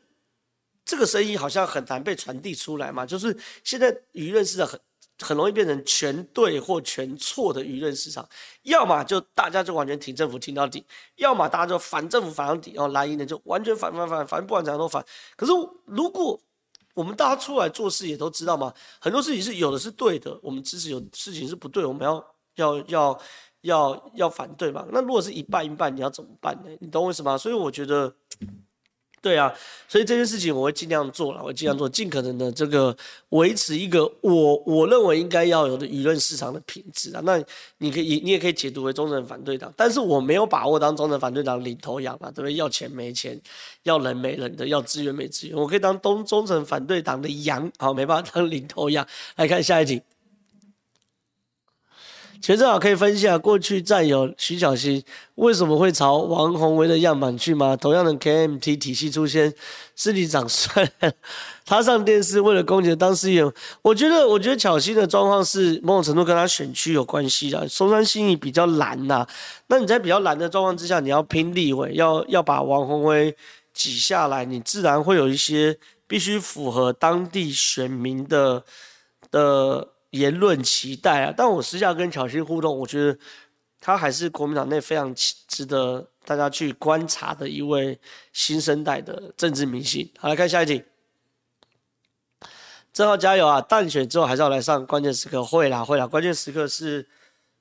[0.84, 4.80] 这个声音好像很难被传递出来嘛，就是现在舆论市场很
[5.20, 8.28] 很容易变成全对或全错的舆论市场，
[8.64, 10.84] 要么就大家就完全挺政府挺到底，
[11.18, 15.06] 要么大家就反政府反到底，然后蓝营的就完全反反反反，不管怎样都反。
[15.38, 15.52] 可是
[15.86, 16.40] 如果
[16.96, 23.22] 我们大家出来做事也都知道嘛，很多事情是有的是对的，我们支持；有事情是不对，我们要要要
[23.62, 24.86] 要要反对嘛。
[24.92, 26.72] 那如果是一半一半，你要怎么办呢？
[26.80, 27.38] 你懂我意思吗？
[27.38, 28.12] 所以我觉得。
[29.22, 29.54] 对啊，
[29.88, 32.96] 所以这件事情我会尽量做了，我会尽量做，尽可能的这个
[33.30, 37.22] 维持一个我我认为应该要有的舆论市场的品质啊。
[37.24, 37.40] 那
[37.78, 42.56] 你可以，你也可以解读为忠诚反对党，但是我没有把握当忠诚反对党领头羊啊，对不对？
[42.56, 43.40] 要钱没钱，
[43.84, 49.08] 要人没人的，要资源没资源，我可以当忠忠诚反对党的羊，好，没办法当领头羊。
[49.36, 50.02] 来看下一题。
[52.42, 55.04] 其实正好可以分析下过去战友徐巧芯
[55.36, 57.78] 为什么会朝王鸿薇的样板去吗？
[57.78, 59.54] 同样的 KMT 体系出现，
[59.96, 60.92] 是你长帅，
[61.64, 63.54] 他上电视为了攻击当市议员。
[63.84, 67.68] 我觉得，我觉得巧芯的状况是某种程度跟他选区有关系的。
[67.68, 69.28] 松山信义比较蓝呐、
[69.68, 73.36] 那你在比较蓝的状况之下，你要拼立委，要要把王鸿薇
[73.72, 75.78] 挤下来，你自然会有一些
[76.08, 78.64] 必须符合当地选民的
[79.30, 79.90] 的。
[80.12, 83.18] 言论期待啊，但我私下跟巧芯互动，我觉得
[83.80, 87.98] 他还是国民党内非常值得大家去观察的一位
[88.34, 90.10] 新生代的政治明星。
[90.18, 90.84] 好，来看下一题。
[92.92, 93.62] 正皓加油啊！
[93.62, 97.08] 淡选之后还是要来上关键时刻，会啦会啦，关键时刻是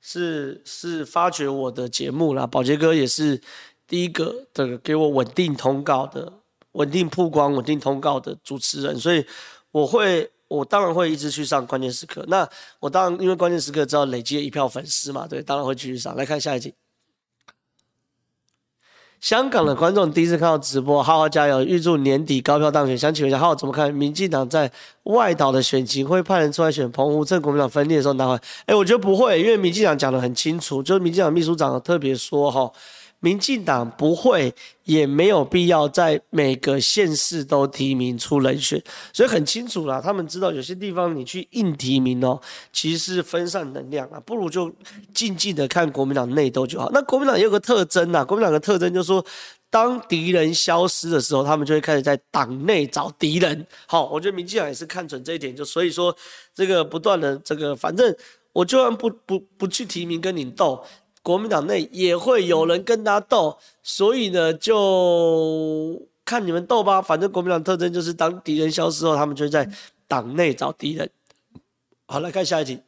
[0.01, 3.41] 是是发掘我的节目啦，宝杰哥也是
[3.87, 6.33] 第一个这个给我稳定通告的、
[6.73, 9.25] 稳定曝光、稳定通告的主持人，所以
[9.71, 10.29] 我会。
[10.51, 12.25] 我当然会一直去上关键时刻。
[12.27, 12.47] 那
[12.81, 16.15] 我当然因为关键时刻知道累积了一票粉丝嘛，对，当然会继续上。
[16.17, 16.75] 来看下一集。
[19.21, 22.99] 香港的观众第一次看到直播，浩浩加油，预祝年底高票当选。
[22.99, 24.73] 想请问一下，浩浩怎么看民进党在
[25.05, 26.09] 外岛的选情？
[26.09, 27.25] 会派人出来选澎湖？
[27.25, 28.43] 趁国民党分裂的时候拿回来？
[28.67, 32.73] 哎，我觉得不会，因为民进党讲得很清楚，就是民进党秘书长特别说哈。
[33.21, 34.53] 民进党不会，
[34.85, 40.01] 也没有必要在每个县市都提名出人选，所以很清楚啦。
[40.01, 42.41] 他们知道有些地方你去硬提名哦，
[42.73, 44.75] 其实是分散能量啊，不如就
[45.13, 46.91] 静静的看国民党内斗就好。
[46.93, 49.23] 那国民党也有个特征呐，国民党的特征就是说，
[49.69, 53.67] 当敌人消失的时候，他们就会开始在党内找敌人。
[53.87, 56.17] 好，我觉得民进党也是看准这一点，就所以说
[56.55, 58.17] 这个不断的这个，反正
[58.55, 60.83] 我就算不不不去提名跟你斗。
[61.23, 67.03] 国民党内也会有人跟他斗，所以呢，就看你们斗吧。
[67.03, 69.69] 反正国民党特征就是，当敌人消失后，他们就在
[70.09, 71.11] 党内找敌人。
[72.07, 72.81] 好，来看下一题。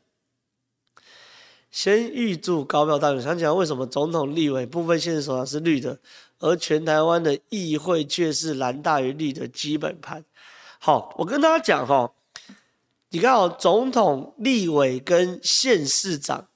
[1.71, 3.23] 先预祝高票当选。
[3.23, 5.99] 想讲为什么总统、立委部分县市首长是绿的，
[6.38, 10.25] 而全台湾的议会却是蓝大于绿的基本盘？
[10.79, 12.12] 好，我跟大家讲哈，
[13.11, 16.49] 你看哦，总统、立委跟县市长。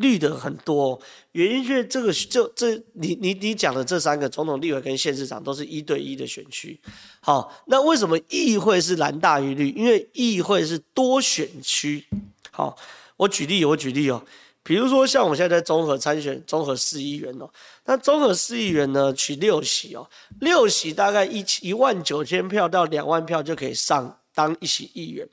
[0.00, 1.00] 绿的很多，
[1.32, 6.78] 原因是这个就这你你你讲的这三个总统、立委跟县市长都是一对一的选区。
[7.20, 9.70] 好，那为什么议会是蓝大于绿？
[9.70, 12.04] 因为议会是多选区。
[12.50, 12.76] 好，
[13.16, 14.22] 我举例，我举例哦，
[14.62, 17.48] 比如说像我现在在综合参选综合市议员哦，
[17.84, 20.08] 那综合市议员呢取六席哦，
[20.40, 25.26] 六席大概一一万九千票到两万票就可以上当一席议员。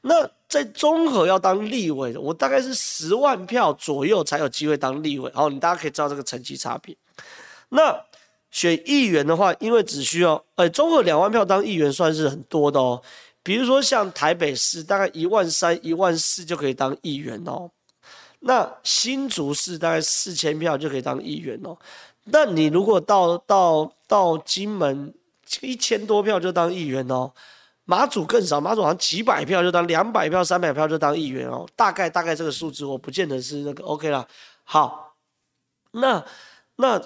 [0.00, 5.30] 那在中和要当立委的，我大概是十万票左右才有机会当立委。
[5.34, 6.96] 好，你大家可以知道这个层级差别。
[7.68, 8.04] 那
[8.50, 13.00] 选议员的话，因为只需要，呃，中和两万票当议员算是很多的哦。
[13.42, 17.70] 比如说像台北市，大概一万三、一万四就可以当议员哦。
[18.40, 21.76] 那新竹市大概四千票就可以当议员哦。
[22.24, 25.14] 那你如果到到到金门，
[25.60, 27.32] 一千多票就当议员哦。
[27.90, 34.24] 马祖更少，马祖好像几百票就当两百票、三百票就当议员哦，大概大概这个数字，我不见得是那个 OK 了。
[34.62, 35.16] 好，
[35.90, 36.24] 那
[36.76, 37.02] 那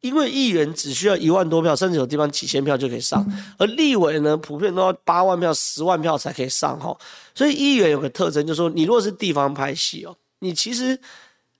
[0.00, 3.26] 因为议员只需要一万多票，甚至有地方几千票就可以上，
[3.58, 6.96] 而立委呢，普遍都要八万票、十万票才可以上哈。
[7.34, 10.96] 所以议员有个特征，就是说你如果是地方拍戏哦，你其实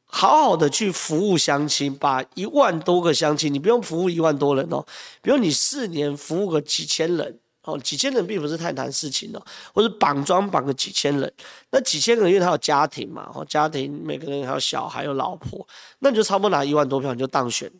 [0.07, 4.87] 好好的去服务乡亲，把一万多个乡亲，你不用服务一万多人哦，
[5.21, 11.33] 比如你四年服务个几千人哦，几千人并不是太难事情哦，或者绑桩绑个几千人，
[11.71, 15.67] 那几千个人因为他有家庭嘛，哦，家庭每个人还有小孩有老婆，
[16.01, 17.71] 那你就差不多拿一万多票你就当选。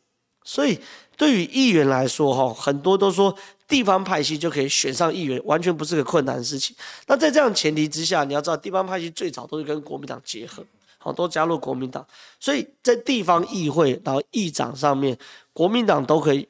[0.45, 0.77] 所以，
[1.17, 3.33] 对于议员来说，哈，很多都说
[3.69, 6.75] 地方派系就可以选上议员，完全不是个困难事情。
[7.07, 10.65] 那在这样前提之下，你要知道，地方派系最早都是跟国民党结合，
[10.99, 12.05] 好，都加入国民党。
[12.41, 15.17] 所以在地方议会，然后议长上面，
[15.53, 16.49] 国民党都可以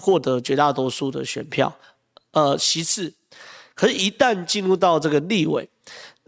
[0.00, 1.70] 获得绝大多数的选票，
[2.32, 3.12] 呃，其次，
[3.74, 5.68] 可是，一旦进入到这个立委，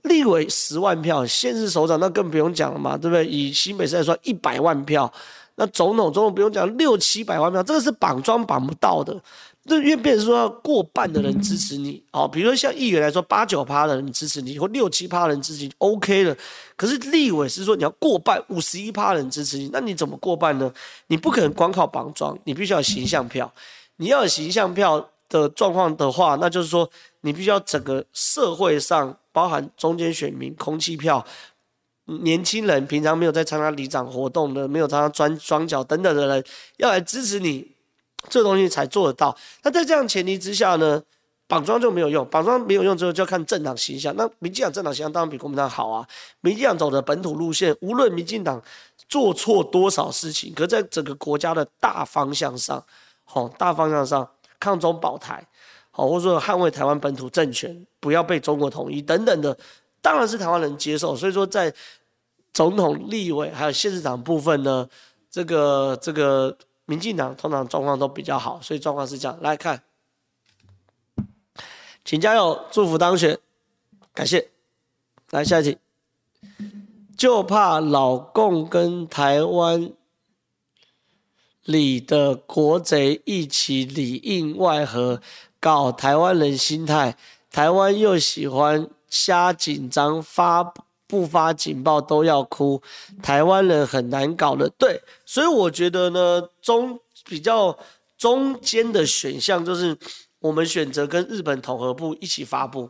[0.02, 3.26] 立委十万票，县市首长那更不用讲了嘛，对不对？
[3.26, 5.12] 以新北市来说，一百万票。
[5.56, 9.20] 那总统，总统不用讲，六七百万票，这个是绑桩绑不到的。
[9.66, 16.34] 这因为变成说要过半的人支持你哦，比如说像议员来说，八九趴的人支持你，或六七趴人支持你，OK 了。
[16.76, 20.72] 可是立委是说你要过半，五十一趴人支持你，那你怎么过半呢？
[21.08, 23.52] 你不可能光靠绑桩，你必须要形象票。
[23.96, 26.90] 你要有形象票的状况的话，那就是说
[27.22, 31.24] 你必须要整个社会上，包含中间选民、空气票。
[32.04, 36.44] 年轻人平常没有在参加里长活动的，没有参加庄庄脚等等的人，
[36.78, 37.70] 要来支持你，
[38.28, 39.36] 这东西才做得到。
[39.62, 41.00] 那在这样前提之下呢，
[41.46, 44.12] 绑桩就没有用，绑桩没有用之后就要看政党形象。
[44.16, 46.04] 那民进党政党形象当然比国民党好啊。
[46.40, 48.60] 民进党走的本土路线，无论民进党
[49.08, 52.84] 做错多少事情，可在整个国家的大方向上，
[53.24, 54.28] 好，大方向上
[54.60, 55.44] 抗中保台，
[55.90, 59.56] 好，或者说捍卫台湾本土政权，不要被中国统一等等的，
[60.00, 61.16] 当然是台湾人接受。
[61.16, 61.74] 所以说在
[62.52, 64.88] 总统、立委还有县市长部分呢，
[65.30, 69.36] 这个这个民进党通常状况都比较好，所以状况是这样。
[69.40, 69.82] 来看，
[72.04, 73.38] 请加油，祝福当选，
[74.12, 74.48] 感谢。
[75.30, 75.78] 来下一题，
[77.16, 79.92] 就怕老共跟台湾
[81.64, 85.20] 里的国贼一起里应外合，
[85.58, 87.16] 搞台湾人心态，
[87.50, 90.72] 台湾又喜欢瞎紧张发。
[91.10, 92.80] 不发警报都要哭，
[93.20, 94.68] 台湾人很难搞的。
[94.78, 97.76] 对，所以我觉得呢，中比较
[98.16, 99.98] 中间的选项就是
[100.38, 102.88] 我们选择跟日本统合部一起发布，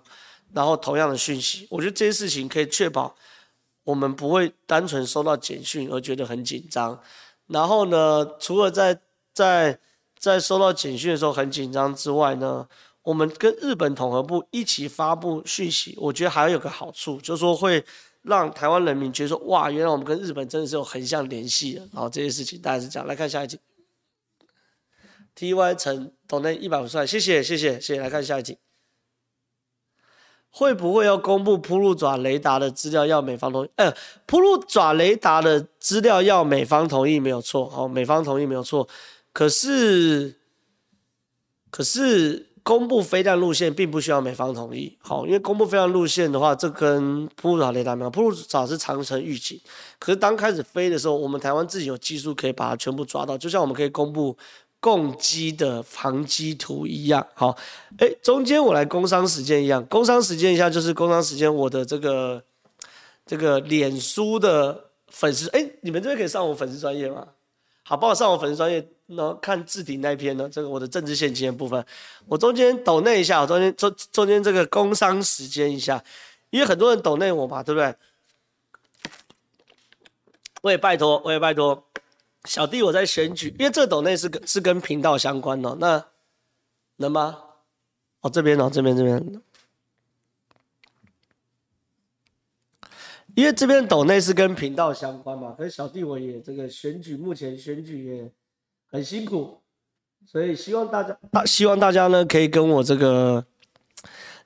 [0.53, 1.67] 然后同样的讯息。
[1.71, 3.17] 我觉得这些事情可以确保
[3.85, 7.01] 我们不会单纯收到简讯而觉得很紧张。
[7.51, 8.99] 然后呢，除了在
[9.35, 9.79] 在
[10.19, 12.67] 在收到简讯的时候很紧张之外呢，
[13.03, 17.85] 我们跟日本统合部一起发布讯息，我觉得还有个好处，就是说会。
[18.23, 21.81] 让台湾人民觉得说，哇，原来我们跟日本真的是有横向联系的。
[21.91, 23.09] 然后这些事情大概是这样。
[23.09, 23.59] 来看下一集。
[25.35, 27.97] T Y 陈抖内一百五十万，谢谢谢谢谢谢。
[27.99, 28.59] 来看下一集。
[30.51, 33.71] 会不会要公布铺路爪雷达的资料要美方同意？
[33.77, 33.95] 呃，
[34.27, 38.87] 铺路爪雷达的资料要美方同意没有错，好，美方同意没有错。
[39.33, 40.37] 可是，
[41.71, 42.49] 可是。
[42.63, 49.59] 公布飞弹路线并不需要美方同意，好，因为公布飞弹路线的话，这跟铺路爪雷达没有，铺路爪是长程预警，
[49.99, 54.37] 可是当开始飞的时候，我们台湾自己有技术可以把它全部抓到，就像我们可以公布
[54.81, 57.57] 共机的防机图一样，好，
[57.99, 62.43] 哎，中间我来工商时间一样，工商时间一下就是工商时间，我的这个
[63.25, 67.29] 这个脸书的粉丝，哎，你们这边可以上我粉丝专业吗？
[67.85, 68.89] 好，帮我上我粉丝专业。
[69.11, 71.85] 然后看置顶那篇呢，这个我的政治献金的部分，
[72.29, 76.01] 我中间抖内一下，我中间中中间这个工商时间一下，
[76.51, 77.93] 因为很多人抖内我嘛，对不对？
[80.63, 81.90] 我也拜托，我也拜托，
[82.45, 86.07] 小弟我在选举，因为这抖内是跟是跟频道相关的，那
[86.97, 87.39] 能吗？
[88.21, 89.43] 哦，这边哦，这边这边，
[93.35, 98.33] 因为这边抖内是跟频道相关嘛，可是小弟我也这个选举，目前选举也。
[98.93, 99.61] 很辛苦，
[100.27, 103.47] 所以希望大家大希望大家呢可以跟我这个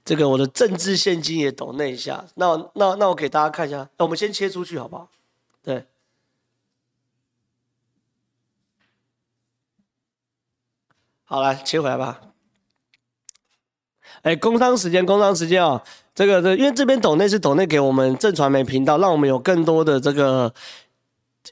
[0.05, 2.23] 这个我的政治献金也抖内一下。
[2.35, 5.09] 那那那我给大家看一下，那我们先切出去好不好？
[5.63, 5.87] 对，
[11.25, 12.21] 好来切回来吧。
[14.23, 15.83] 哎，工商时间，工商时间啊、
[16.15, 20.53] 这个这因为这边抖内是抖内给我们正传媒频道，让我们有更多的这个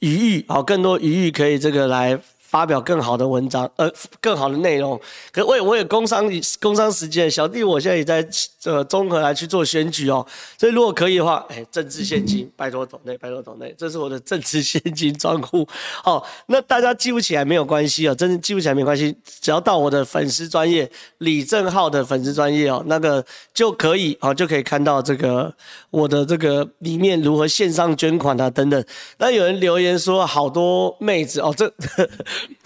[0.01, 2.21] 余裕，好，更多余裕可以这个来。
[2.53, 5.01] 发表更好的文章，呃，更好的内容。
[5.33, 6.31] 可我也我也工商
[6.61, 8.23] 工商时间，小弟我现在也在
[8.65, 10.27] 呃综合来去做选举哦。
[10.59, 15.67] 所以如果可以的话，哎，政治献金，拜托抖内，拜托抖内，这是我的政治献金专户。
[16.03, 25.53] 好，那大家记不起来没有关系哦，真的记不起来没关系，只要到我的粉丝专业李正浩的粉丝专业哦，那个就可以哦，就可以看到这个
[25.91, 28.85] 我的这个里面如何线上捐款啊等等。
[29.19, 31.73] 那有人留言说好多妹子哦，这。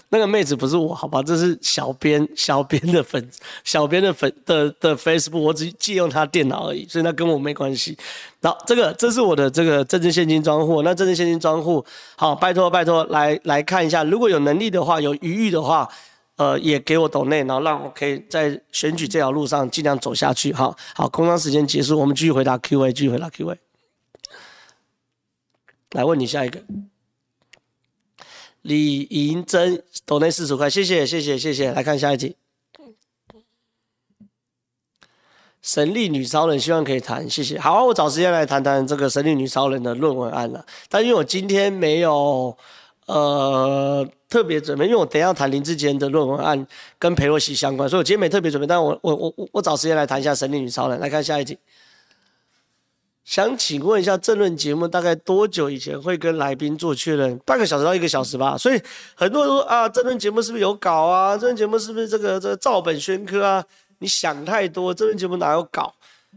[0.09, 1.21] 那个妹子不是我，好吧？
[1.21, 3.29] 这是小编，小编的粉，
[3.65, 7.97] 小编的粉的的 Facebook，我只借用他电脑而已，所以那跟我没关系。
[8.41, 15.89] 好，这个这是我的这个政治现金专户，那政治现金专户，好，拜托拜托，来来看一下，如果有能力的话，有余裕的话，
[16.37, 20.53] 呃，也给我抖内，然后让我可以在选举这条路上尽量走下去。
[20.53, 23.57] 好好，工商时间结束，我们继续回答 Q&A，继续回答 Q&A。
[25.91, 26.61] 来问你下一个。
[28.67, 31.71] 李银珍，抖内四十块，谢谢谢谢谢谢。
[31.71, 32.35] 来看下一题，
[35.61, 37.57] 神力女超人希望可以谈，谢谢。
[37.57, 40.65] 好，我找时间来谈谈这个神力女超人的论文案了。
[40.89, 42.57] 但因为我今天没有
[43.05, 46.67] 呃特别准备，因为我等一下要谈林志坚的论文案
[46.99, 48.67] 跟裴洛西相关，所以我今天没特别准备。
[48.67, 50.99] 但我我我我找时间来谈一下神力女超人。
[50.99, 51.57] 来看下一题。
[53.27, 57.37] 想请问一下，政论节目大概多久以前会跟来宾做确认？
[57.39, 58.57] 半个小时到一个小时吧。
[58.57, 58.81] 所以
[59.15, 61.33] 很多人说啊，政论节目是不是有稿啊？
[61.35, 63.61] 政论节目是不是这个这个照本宣科啊？
[63.99, 65.93] 你想太多，政论节目哪有稿？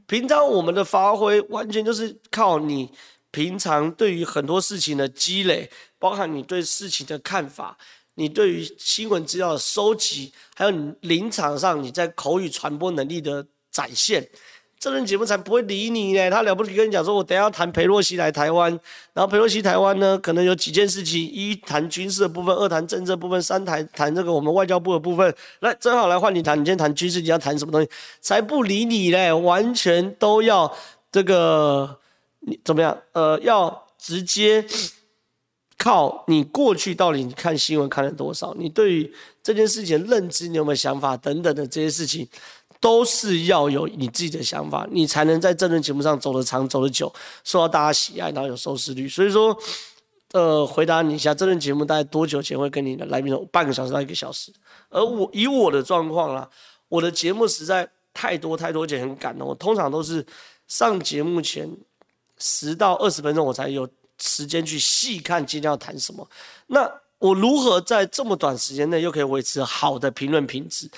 [0.08, 2.90] 平常我们的发挥完全就是靠你
[3.30, 7.78] 平常对于很多事情的积累，包含你对事情的看法，
[8.16, 14.28] 你对于新闻资料的收集，还有你临场上你在口语传播能力的展现。
[14.80, 18.70] 这轮节目才不会理你呢，他了不起跟你讲说，我等下要谈裴洛西来台湾，
[19.12, 25.34] 然后裴洛西台湾呢，可能有几件事情：一谈军事的部分，二谈政治的部分，三谈谈这个我们外交部的部分。
[25.58, 27.90] 来，正好来换你谈，你今天谈军事，你要谈什么东西？
[28.22, 30.74] 才不理你嘞，完全都要
[31.12, 31.98] 这个
[32.38, 32.96] 你怎么样？
[33.12, 34.64] 呃，要直接
[35.76, 39.12] 靠你过去到底你看新闻看了多少，你对于
[39.42, 42.26] 这件事情的认知，你有没有想法等等的这些事情。
[42.80, 47.12] 都是要有你自己的想法，你才能在政论节目上走得长、走得久，
[47.44, 49.06] 受到大家喜爱，然后有收视率。
[49.06, 49.54] 所以说，
[50.32, 53.44] 呃，回答你一下，这论节目大概多久前会跟你的来宾说？
[53.52, 54.50] 半个小时到一个小时。
[54.88, 56.48] 而我以我的状况啦，
[56.88, 59.44] 我的节目实在太多太多，而且很赶了。
[59.44, 60.24] 我通常都是
[60.66, 61.70] 上节目前
[62.38, 63.86] 十到二十分钟，我才有
[64.18, 66.26] 时间去细看今天要谈什么。
[66.68, 70.88] 那我如何在这么短时间内又可以维持好的评论品质？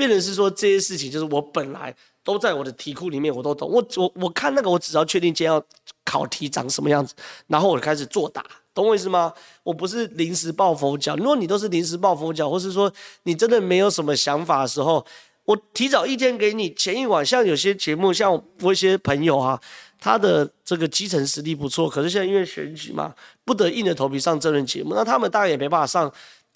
[0.00, 3.70] 变成是说这些事情，就是我本来都在我的题库里面，我都懂。
[3.70, 5.62] 我我我看那个，我只要确定今天要
[6.06, 7.14] 考题长什么样子，
[7.48, 9.34] 然后我就开始作答，懂我意思吗？
[9.62, 11.14] 我不是临时抱佛脚。
[11.16, 12.90] 如果你都是临时抱佛脚，或是说
[13.24, 15.04] 你真的没有什么想法的时候，
[15.44, 17.24] 我提早一天给你，前一晚。
[17.24, 19.60] 像有些节目，像我一些朋友啊，
[20.00, 26.10] 他的这个基层实力不错，可是现在因为选举嘛，不得硬着头皮上政论节目，那他们当然也没办法上。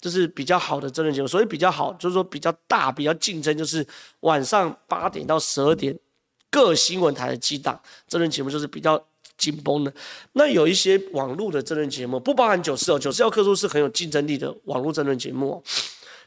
[0.05, 3.83] 就是比较好的争论节目，所以比较好，就是说比较大、比较竞争，就是
[4.19, 5.97] 晚上八点到十二点
[6.51, 9.03] 各新闻台的几档争论节目就是比较
[9.35, 9.91] 紧绷的。
[10.33, 15.63] 那有一些网络的争论节目，不包含九四哦，九四要客数是很有竞争力的网络争论节目哦。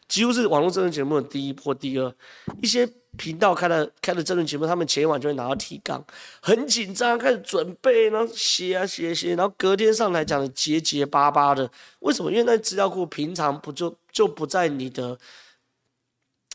[0.08, 2.12] 几乎是网络争论节目的第一或、第二，
[2.60, 2.84] 一些
[3.18, 6.02] 频道开了开了这轮节目，他们前一晚就会拿到提纲，
[6.40, 11.70] 很紧张，开始准备，然后写啊写写，然后隔天上来讲的结结巴巴的。
[11.98, 12.30] 为什么？
[12.30, 15.18] 因为那资料库平常不就就不在你的。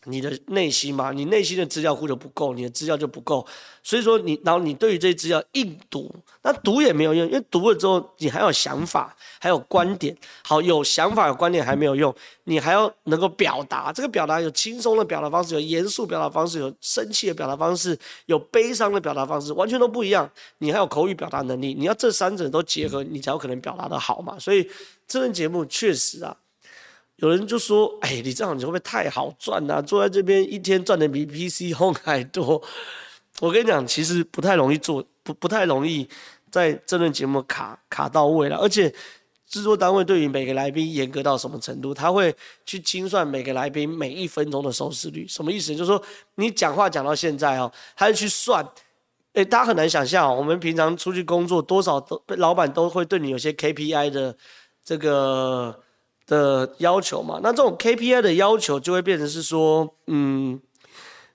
[0.06, 3.46] 你的内心嘛，你内心的资料库就不够，你的资料就不够，
[3.82, 12.14] 所以说你，然后你对于这些资料硬读，那读也没有用，因为读了之后你还有想法，还有观点，好，有想法有观点还没有用，
[12.44, 20.30] 你还要能够表达，这个表达有轻松的表达方式，有严肃表达方式，有生气的表达方式，有悲伤的表达方式，完全都不一样。
[20.58, 24.38] 你还有口语表达能力，你要这三者都结合，你才有可能表达得好嘛。
[24.38, 24.70] 所以
[25.08, 26.36] 这档节目确实啊。
[27.18, 29.82] 有人就说：“哎，你这样你会不会太好赚啊？
[29.82, 32.62] 坐在这边一天赚的比 PC Home 还多。”
[33.40, 36.08] 我跟你讲，其实不太容易做，不不太容易
[36.52, 38.58] 在政论节目卡卡到位了。
[38.58, 38.94] 而且
[39.48, 41.94] 制作单位对于每个来宾严格到什么程度？
[41.94, 45.28] 他会去精算每个来宾每一分钟的收视率。
[45.28, 45.76] 什么意思？
[45.76, 46.02] 就是说
[46.36, 48.68] 你讲话讲到现在哦，他就去算。
[49.34, 54.36] 哎，大家很难想象哦，我们平常出去工作，多少都老板都会对你有些 KPI 的
[54.84, 55.80] 这个。
[56.34, 60.60] 的要求嘛，那这种 KPI 的要求就会变成是说，嗯，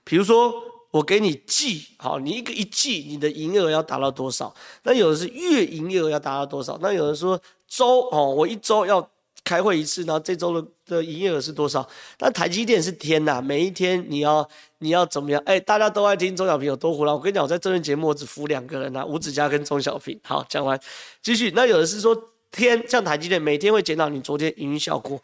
[0.03, 0.53] 比如说
[0.91, 4.53] 我给你季，好，你一个一季你的营业额要达到多少？
[4.83, 6.77] 那有的是月营业额要达到多少？
[6.81, 9.09] 那有人说周，哦，我一周要
[9.43, 11.87] 开会一次，然后这周的的营业额是多少？
[12.19, 14.47] 那台积电是天呐，每一天你要
[14.79, 15.41] 你要怎么样？
[15.45, 17.13] 哎、大家都爱听钟小平有多胡闹。
[17.15, 20.19] 我跟你讲，我在这轮节目我只服两个人呐，吴子嘉跟钟小平。
[20.23, 20.79] 好，讲完
[21.21, 21.51] 继续。
[21.55, 22.15] 那有的是说
[22.51, 25.21] 天，像台积电每天会检讨你昨天营运效果。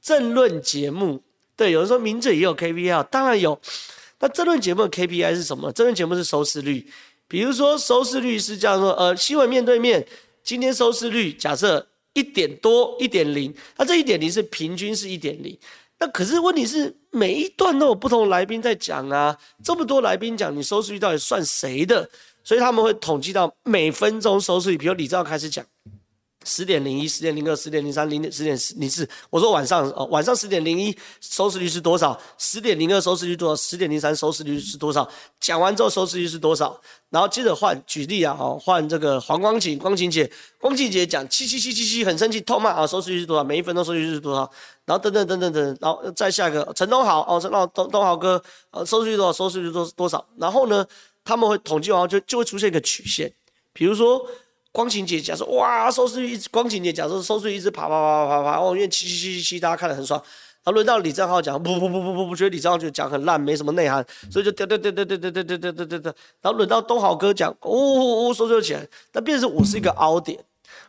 [0.00, 1.22] 政论节目，
[1.56, 3.60] 对，有人说名嘴也有 KPI，当然有。
[4.20, 5.72] 那政论节目的 KPI 是什么？
[5.72, 6.86] 政论节目是收视率。
[7.26, 10.06] 比如说收视率是这样说，呃，新闻面对面
[10.42, 11.86] 今天收视率假设。
[12.16, 15.58] 一点多一点零，那这一点零是平均是一点零，
[15.98, 22.08] 那可是问题是每一段都有不同来宾在讲啊，这么多来宾讲，你收视率到底算谁的？
[22.44, 25.66] 所以他们会统计到每分钟收视率，比如李正浩开始讲。
[26.44, 29.08] 十点零一、十点零二、十点零三、零点十点零四。
[29.30, 32.20] 我说晚上哦，晚上十点零一收视率是多少？
[32.38, 33.56] 十点零二收视率多少？
[33.56, 35.08] 十点零三收视率是多少？
[35.40, 36.80] 讲完之后收视率是多少？
[37.10, 40.30] 然后接着换举例啊，哦，换这个黄光景、光景姐、
[40.60, 43.44] 光芹姐讲七七七七七很生气痛骂啊，收视率是多少？
[43.44, 44.50] 每一分钟收视率是多少？
[44.84, 49.32] 然后等等等等等，然后再下一个陈东豪哦，陈东东东豪哥呃收视率多少？
[49.32, 50.26] 收视率多多少？
[50.38, 50.84] 然后呢，
[51.24, 53.32] 他们会统计完就就会出现一个曲线，
[53.72, 54.26] 比如说。
[54.74, 60.20] 光芹姐讲说，哇，收视率一直，光芹姐讲说收视率一直爬爬爬爬爬爬，哦，因为七七七七七，大家看得很爽。
[60.64, 66.14] 然后轮到李正浩讲，不不不不不不，觉得李正浩就讲很烂，没什么内涵，所以就掉掉掉掉掉掉掉掉掉掉掉。
[66.42, 68.84] 然后轮到东豪哥讲，呜呜呜，收视率起来。
[69.12, 70.36] 那变成我是一个凹点，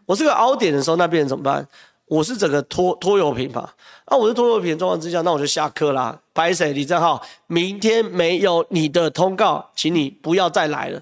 [0.08, 1.68] 我是个凹点的时候，那变成怎么办？
[2.08, 3.76] 我是整个拖拖油瓶吧。
[4.10, 6.20] 那我是拖油瓶状况之下，那我就下课啦。
[6.34, 6.74] 白谁？
[6.74, 11.00] 李正浩，明天没有你的通告，请你不要再来了。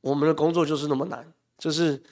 [0.00, 1.24] 我们的工作就是那么难。
[1.60, 2.02] 就是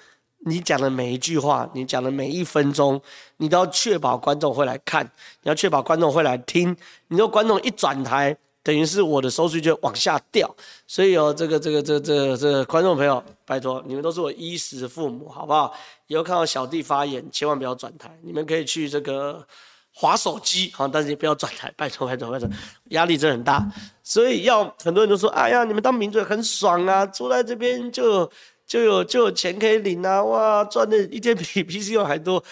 [0.44, 3.00] 你讲的每一句话，你讲的每一分钟，
[3.38, 5.04] 你都要确保观众会来看，
[5.42, 6.76] 你要确保观众会来听。
[7.08, 10.54] 你说观众一转台，等于是我的收视就往下掉。
[10.86, 15.74] 所以哦这个这个这个这个这观众朋友，拜托你们都是我衣食父母，好不好？
[16.06, 18.16] 以后看到小弟发言，千万不要转台。
[18.22, 19.44] 你们可以去这个
[19.92, 22.48] 划手机，好，但是也不要转台，拜托拜托拜托，
[22.90, 23.66] 压力真的很大。
[24.04, 28.30] 所以要很多人都说，哎呀，你们当名嘴很爽啊，坐在这边就。
[28.68, 30.22] 就有就有钱可以领啊！
[30.22, 32.44] 哇，赚的一天比 PCO 还多。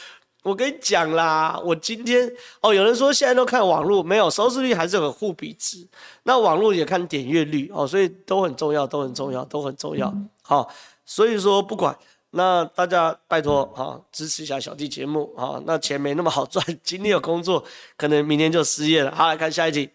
[0.43, 5.87] 我跟你讲啦，我今天哦，有人说现在都看网络，没有收视率还是有个互比值。
[6.23, 10.13] 那网络也看点阅率哦，所以都很重要，都很重要，都很重要。
[10.43, 10.69] 好、哦，
[11.05, 11.95] 所以说不管
[12.31, 15.63] 那大家拜托哈、哦，支持一下小弟节目啊、哦。
[15.67, 17.63] 那钱没那么好赚，今天有工作，
[17.97, 19.15] 可能明天就失业了。
[19.15, 19.91] 好，来看下一题。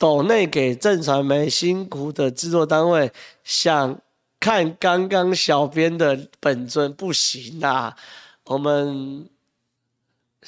[0.00, 3.12] 抖内给正传媒辛苦的制作单位，
[3.44, 4.00] 想
[4.40, 7.94] 看刚刚小编的本尊不行啊！
[8.46, 9.28] 我们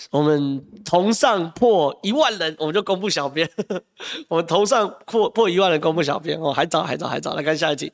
[0.09, 3.47] 我们同上破一万人，我们就公布小编。
[4.29, 7.35] 我们同上破破一万人，公布小编哦，还早还早还早。
[7.35, 7.93] 来看下一题。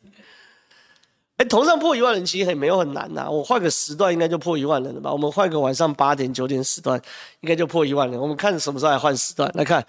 [1.38, 5.12] 哎，同上破一万人其实也没有很难呐，我换个时段应该就破一万人了吧？
[5.12, 7.02] 我们换个晚上八点九点时段，
[7.40, 8.20] 应该就破一万人。
[8.20, 9.50] 我们看什么时候来换时段？
[9.54, 9.84] 来看。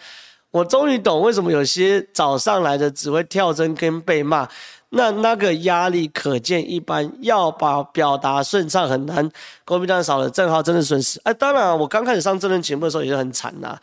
[0.52, 4.48] 我终于懂为什么有些早上来的只会跳针跟被骂，
[4.90, 9.30] 那那个压力可见一斑，要把表达顺畅很难。
[9.64, 11.22] 国民党少了正浩真的损失。
[11.24, 13.78] 哎，当然，我刚开始上这轮节目的时候也是很惨呐，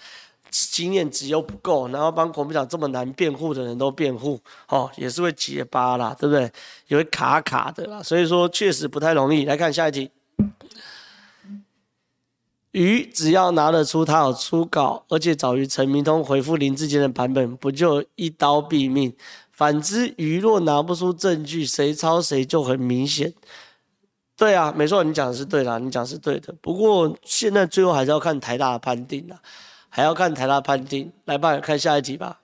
[0.50, 6.50] 经验值又不够，然后帮国民党这么难辩护的人都辩护，哦，也是会结巴啦，对不对？
[6.88, 9.44] 也会卡卡的啦，所以说确实不太容易。
[9.44, 10.10] 来看下一题。
[12.76, 19.14] 鱼只要拿得出他有初稿，而且早于陈明通回复林志坚的版本，不就一刀毙命？
[19.50, 23.32] 反之，鱼若拿不出证据，谁抄谁就很明显。
[24.36, 26.54] 对啊，没错，你讲的是对的，你讲是对的。
[26.60, 29.40] 不过现在最后还是要看台大的判定啦，
[29.88, 31.10] 还要看台大判定。
[31.24, 32.40] 来吧，看下一题吧。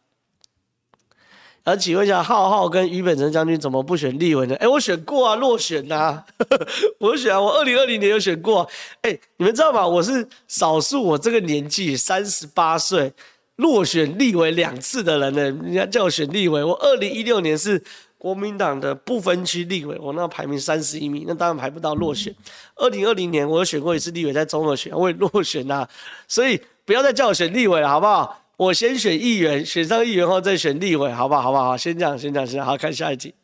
[1.65, 4.57] 而请问一下，浩浩跟于本成将军怎么不选立委呢？
[4.57, 6.25] 哎，我选过啊，落选呐、啊，
[6.99, 8.69] 我选啊，我二零二零年有选过、啊。
[9.03, 9.87] 哎，你们知道吗？
[9.87, 13.13] 我是少数，我这个年纪三十八岁
[13.57, 15.43] 落选立委两次的人呢。
[15.43, 17.81] 人家叫我选立委，我二零一六年是
[18.19, 22.35] 国民党的不分区立委，我那排名三十一名，那当然排不到落选。
[22.75, 25.87] 二零二零年我有选过一次立委，在中和选，我也落选呐、
[26.27, 28.42] 所以不要再叫我选立委了，好不好？
[28.63, 31.43] 我先选议员，选上议员后再选立委，好不好？
[31.43, 31.77] 好不好？
[31.77, 33.35] 先这样，先这样，先好，看下一题。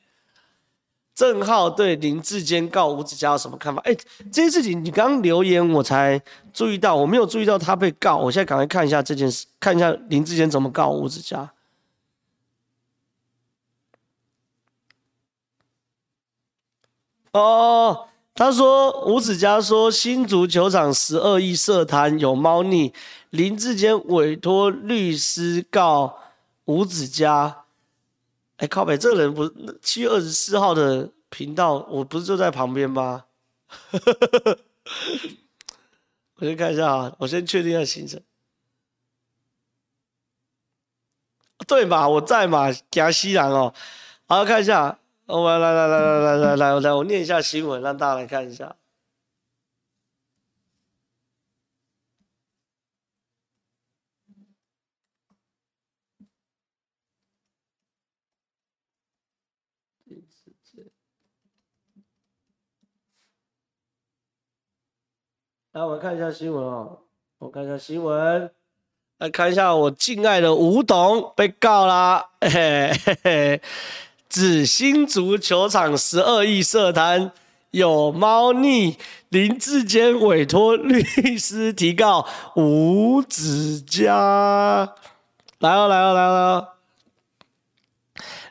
[1.12, 3.82] 郑浩对林志坚告吴子嘉有什么看法？
[3.82, 3.92] 哎，
[4.30, 8.16] 这件事情你刚留言我才注意到，我没有注意到他被告。
[8.16, 11.50] 我现在赶快看一下这件事，看一下林志坚怎么告吴子嘉。
[17.32, 18.06] 哦，
[18.38, 22.94] 他说吴子嘉说新足球场十二亿涉贪有猫腻。
[23.30, 26.20] 林志坚委托律师告
[26.64, 27.64] 吴子嘉，
[28.58, 33.24] 哎靠北，这个人不是七月二十四号的频道，我不是就在旁边吗？
[36.36, 38.20] 我先看一下啊，我先确定一下行程。
[41.66, 43.74] 对嘛，我在嘛，加西兰哦。
[44.28, 44.96] 好，看一下，
[45.28, 48.74] 我来来来来来来来来，我来我念一下新闻，让大家来看一下。
[65.72, 67.02] 来，我们看一下新闻哦。
[67.36, 68.50] 我看一下新闻。
[69.18, 73.62] 来看一下我敬爱的吴董被告啦，嘿嘿嘿，
[74.28, 77.32] 紫星足球场十二亿涉贪
[77.70, 78.96] 有猫腻，
[79.30, 81.02] 林志坚委托律
[81.38, 84.12] 师提告吴子嘉，
[85.58, 86.68] 来哦来哦来哦。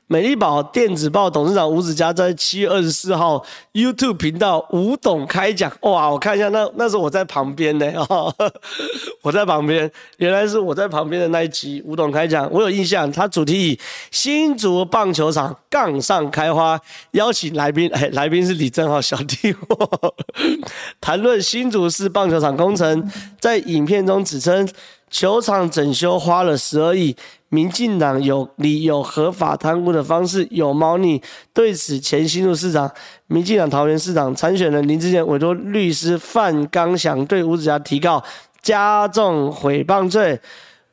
[0.10, 3.44] 美丽宝电子报董事长吴子嘉在七月二十四号
[3.74, 6.10] YouTube 频道吴董开讲，哇！
[6.10, 8.34] 我看一下，那那是我在旁边呢，哦，
[9.22, 13.12] 我在旁边，原来是我在旁边的那一集吴董开讲，我有印象。
[13.12, 13.80] 他主题以
[14.10, 16.80] 新竹棒球场杠上开花，
[17.12, 20.16] 邀请来宾，哎，来宾是李正浩小弟我，
[21.02, 24.66] 谈论新竹市棒球场工程，在影片中指称
[25.10, 27.16] 球场整修花了十二亿。
[27.50, 31.22] 民进党有理有合法贪污的方式有猫腻，
[31.54, 32.92] 对此前新竹市长、
[33.28, 38.22] 民进党桃园市长参选人林志坚委托律师范刚祥对吴子嘉提告
[38.62, 40.38] 加重诽谤罪。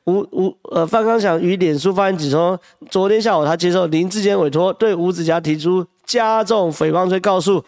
[0.04, 2.56] 吴吴呃范刚祥与脸书发言指出，
[2.88, 7.64] 昨天下午他接受林志坚委托对吴子嘉提出加重诽谤罪告诉。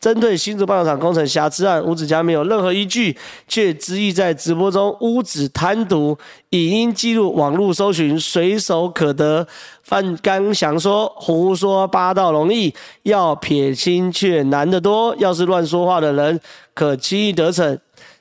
[0.00, 3.16] 针对新竹棒球场工程瑕疵案，吴子嘉没有任何依据，
[3.48, 6.16] 却执意在直播中污指贪渎，
[6.50, 9.46] 影音记录、网络搜寻随手可得。
[9.82, 12.72] 范纲祥说：“胡说八道容易，
[13.02, 15.16] 要撇清却难得多。
[15.18, 16.38] 要是乱说话的人，
[16.74, 17.74] 可轻易得逞；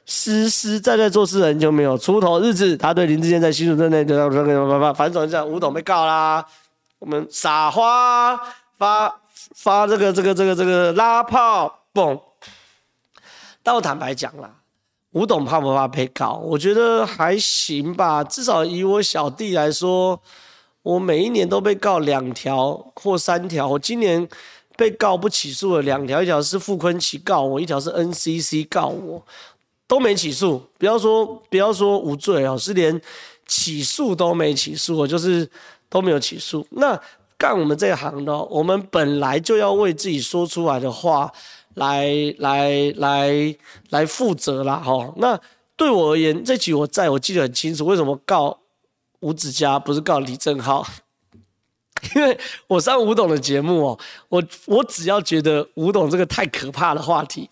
[0.05, 6.43] 实实在在做事人就没有出头日子。”他对林志坚在新竹镇内的反总讲吴董被告啦，
[6.97, 8.39] 我们撒花
[8.80, 9.13] 发。
[9.60, 12.22] 发这个这个这个这个拉炮嘣，
[13.64, 14.62] 但我坦白讲啦，
[15.14, 16.34] 吴董怕不怕被告？
[16.34, 20.22] 我觉得还行吧，至少以我小弟来说，
[20.84, 24.30] 我每一年都被告两条或三条，我今年
[24.78, 29.26] 被告不起诉了两条，一条是傅崐萁告我，一条是 NCC 告我，
[29.88, 30.62] 都没起诉。
[30.78, 33.01] 不要说不要说无罪哦，是连
[33.47, 35.49] 起诉都没起诉，我就是
[35.89, 36.66] 都没有起诉。
[36.70, 36.97] 那。
[37.38, 41.32] 干我们这一行的，我们本来就要为自己说出来的话
[41.76, 42.08] 来
[42.40, 43.56] 来来
[43.90, 45.14] 来负责啦，哈。
[45.18, 45.40] 那
[45.76, 48.60] 对我而言，这集我在我记得很清楚，为什么告
[49.20, 50.86] 吴子嘉不是告李正浩？
[52.16, 57.50] 因为我上吴董的节目哦，我我只要觉得吴董这个太可怕的话题，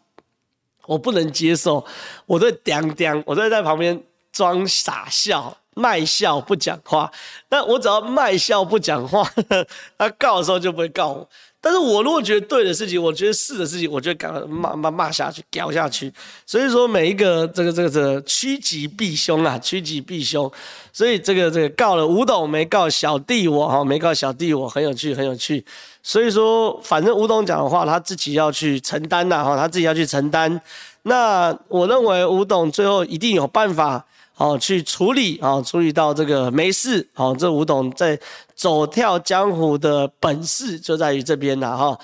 [0.87, 1.85] 我不能接受，
[2.25, 5.57] 我在叮叮，我在在旁边装傻笑。
[5.75, 7.11] 卖笑不讲话，
[7.49, 9.29] 那我只要卖笑不讲话，
[9.99, 11.29] 他告的时候就不会告我。
[11.59, 16.13] 但是我如果觉得对的事情，我觉得是的事情，我就敢骂骂骂下去，屌下去。
[16.45, 20.49] 所以说每一个这个这个这个趋吉避凶啊，趋吉避凶。
[20.93, 25.65] 所以这个这个告了吴董，没告小弟我哈，没告小弟我，很有趣，很有趣。
[26.03, 30.61] 所以说反正吴董讲的话，他自己要去承担呐哈，他自己要去承担。
[31.01, 34.05] 那我认为吴董最后一定有办法。
[34.37, 37.07] 哦，去处理啊，处理到这个没事。
[37.13, 38.19] 好，这吴董在
[38.53, 41.97] 走跳江湖的本事就在于这边了哈。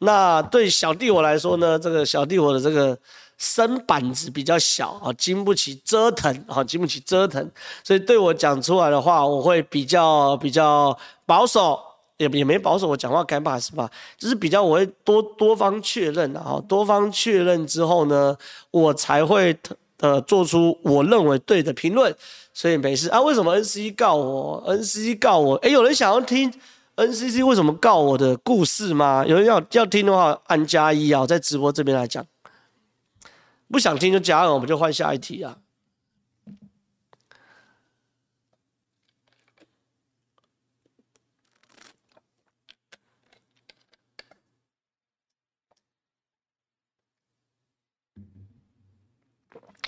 [0.00, 2.96] 那对小弟我来说呢，这个小弟我的这个
[3.38, 7.50] 身板子比较小啊，经不起折腾啊，经不起折腾，
[7.82, 11.80] 所以对我讲出来的话，我会比较比较保守，
[12.18, 13.90] 也也没保守，我讲话该骂是吧？
[14.18, 18.36] 就是比较我会多多方确认啊，多方确认之后呢，
[18.70, 19.58] 我才会。
[20.00, 22.14] 呃，做出我认为对的评论，
[22.52, 23.20] 所以没事啊。
[23.20, 25.56] 为什么 NCC 告我？NCC 告我？
[25.56, 26.52] 哎，有人想要听
[26.96, 29.24] NCC 为什么告我的故事吗？
[29.26, 32.24] 有人要要听的话，按加一啊，在直播这边来讲。
[33.70, 35.58] 不想听就加二，我们就换下一题啊。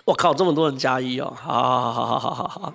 [0.06, 1.30] 我靠，这么多人加一哦！
[1.36, 2.74] 好好好好好好好，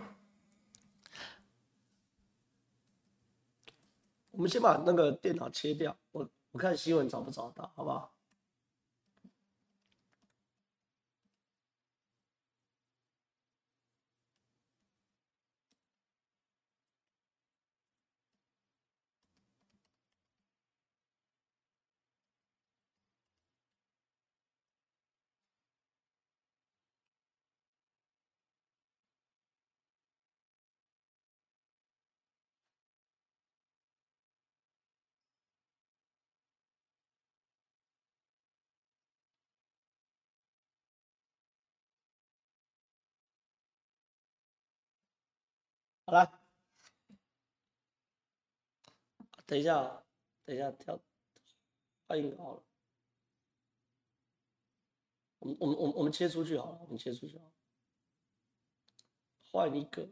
[4.32, 8.14] 我们先把那个电脑切掉，我我看新闻找不找到，好不好？
[46.16, 46.32] 来，
[49.45, 50.01] 等一下，
[50.45, 50.97] 等一下，跳，
[52.07, 52.63] 欢迎好了。
[55.39, 57.51] 我们我们我们我们切出去好了，我们切出去好了。
[59.51, 60.07] 换一个。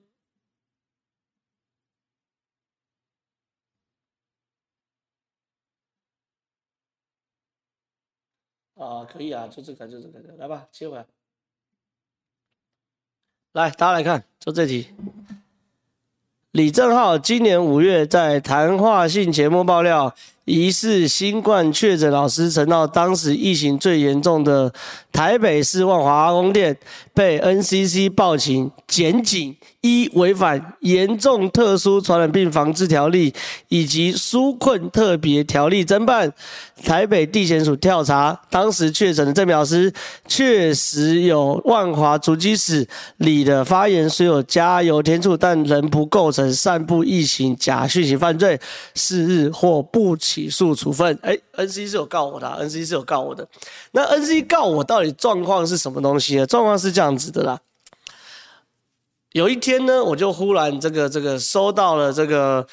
[8.75, 11.07] 啊，可以啊，就这个，就这个，来吧，切回来。
[13.53, 14.93] 来，大家来看，就这题。
[16.53, 20.13] 李正浩今年五月在谈话性节目爆料，
[20.45, 24.73] 疑似新冠确诊老师曾到当时疫情最严重的
[25.11, 26.75] 台北市万华阿公店，
[27.13, 33.33] 被 NCC 报警检警依违反严重特殊传染病防治条例
[33.69, 36.33] 以及纾困特别条例侦办。
[36.83, 39.93] 台北地检署调查，当时确诊的这名老师
[40.27, 42.85] 确实有万华足迹史
[43.17, 48.59] 里的发言虽有加油添醋，但仍不构成散布疫情假讯息犯罪，
[48.95, 51.17] 是日或不起诉处分。
[51.21, 53.47] 哎，NC 是有告我的，NC 是有告我的。
[53.91, 56.45] 那 NC 告我到底状况是什么东西呢？
[56.47, 57.59] 状况是这样子的啦。
[59.34, 62.67] 有一天呢，我就忽然这个这个收到了这个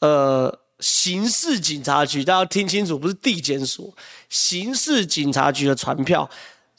[0.00, 0.58] 呃。
[0.80, 3.94] 刑事警察局，大家听清楚，不是地检署，
[4.30, 6.26] 刑事警察局的传票，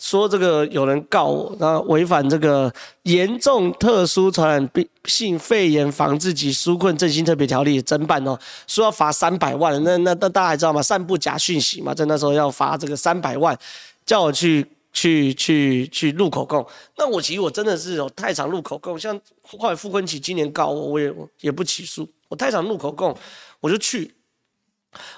[0.02, 2.74] 说这个有人告我，然后违反这个
[3.04, 8.36] 严重特殊传染病性肺炎防治及纾困振兴特别条例侦办哦，
[8.66, 10.82] 说要罚三百万，那那那大家知道吗？
[10.82, 13.56] 散布假讯息嘛，在那时候要罚这个三百万，
[14.04, 16.66] 叫我去去去去录口供。
[16.98, 23.16] 那我其实我真的是有太常录口供，像后来傅昆萁今年告我，我也我也不起诉，我太常录口供。
[23.60, 24.12] 我就去，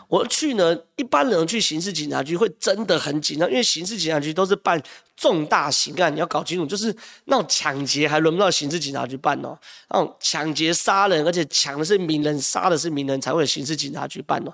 [0.07, 0.77] 我去呢。
[0.95, 4.81] 一般人去刑事警察局会真的很紧张，因为刑事警察局都是办
[5.17, 6.95] 重大刑案，你要搞清楚，就是
[7.25, 9.57] 那种抢劫还轮不到刑事警察局办哦。
[9.89, 14.53] 那种抢劫杀人，而且抢的是名人，杀的是名人，才会有刑事警察局办哦。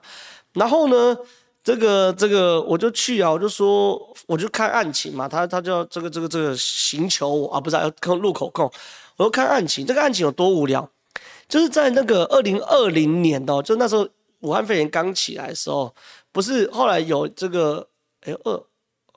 [0.53, 1.15] 然后呢，
[1.63, 8.71] 这个这个我就去啊，我就说我就看案情嘛，他他就这个这个这个刑求我啊，不是要录口供，
[9.17, 10.89] 我就看案情，这个案情有多无聊。
[11.47, 14.07] 就是在那个二零二零年哦，就那时候
[14.41, 15.93] 武汉肺炎刚起来的时候，
[16.31, 17.87] 不是后来有这个
[18.21, 18.63] 哎二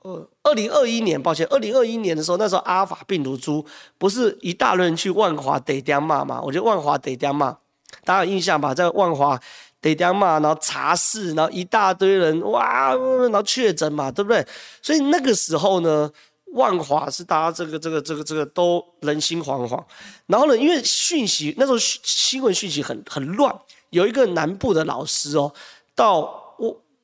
[0.03, 3.65] 二二零二一年，抱歉，二零二一年的时候，那时候阿尔法病毒株
[3.97, 6.41] 不是一大轮去万华得掉骂嘛？
[6.41, 7.57] 我觉得万华得掉骂，
[8.03, 8.73] 大家有印象吧？
[8.73, 9.39] 在万华
[9.81, 14.45] 得掉骂，然后茶室，然后一大堆人哇，然后确诊嘛，对不对？
[14.81, 16.11] 所以那个时候呢。
[16.53, 19.83] 万华是大家这个这个这个这个都人心惶惶，
[20.27, 23.51] 然后呢，因为讯息那时候新闻讯息很很乱，
[23.93, 25.53] 有一个南部的老师哦，
[25.95, 26.55] 到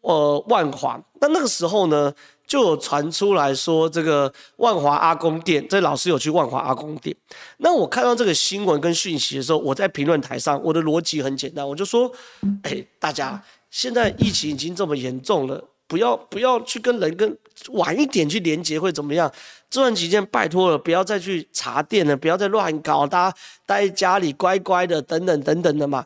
[0.01, 2.11] 呃万华，那那个时候呢，
[2.47, 7.15] 就有传出来说这个万华阿公店，这老师有去万华阿公店。
[7.57, 12.11] 那我看到这个新闻跟讯息的时候，我在评论台上，我的逻辑很简单，我就说，
[12.63, 15.63] 哎，大家现在疫情已经这么严重了。
[15.87, 17.35] 不要不要去跟人跟
[17.69, 19.31] 晚一点去连接会怎么样？
[19.71, 26.05] 这段期间拜托了，不要再去查店了，不要再乱搞，大家待在家里乖乖的，等等等等的嘛。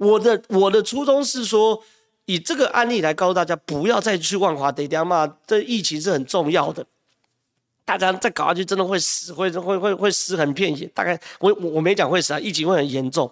[0.00, 1.82] 我的我的初衷是说，
[2.24, 5.36] 以这个案例来告诉大家，不要再去万华得掉嘛。
[5.46, 6.86] 这疫情是很重要的，
[7.84, 10.86] 大家再搞下去真的会死，会会会会尸横遍野。
[10.94, 13.30] 大概我我我没讲会死啊，疫情会很严重。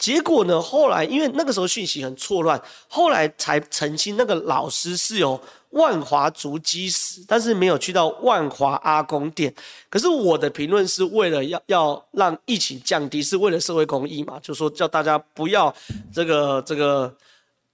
[0.00, 0.60] 结果呢？
[0.60, 5.40] 后来因为那个时候讯息很错乱，后来才澄清那个老师是有
[5.70, 9.54] 万华足迹史，但是没有去到万华阿公店。
[9.88, 15.72] 可是我的评论是为了要要让疫情降低，是为了社会公益嘛，就说叫大家不要
[16.12, 17.14] 这个这个。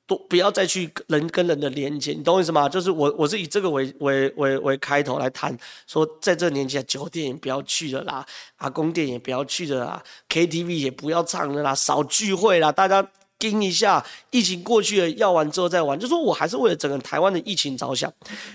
[0.07, 2.69] 都不要再去人跟人的连接，你懂我意思吗？
[2.69, 5.57] 就是我我是以这个为为为为开头来谈，
[5.89, 8.25] 说在这个年纪啊，酒店也不要去了啦，
[8.57, 13.05] 啊，宫殿也不要去了啦，KTV 也不要唱了啦，少聚会啦，大家
[13.37, 15.99] 盯一下，疫情过去了，要完之后再玩。
[15.99, 18.13] 就说我还是为了整个台湾的疫情着想，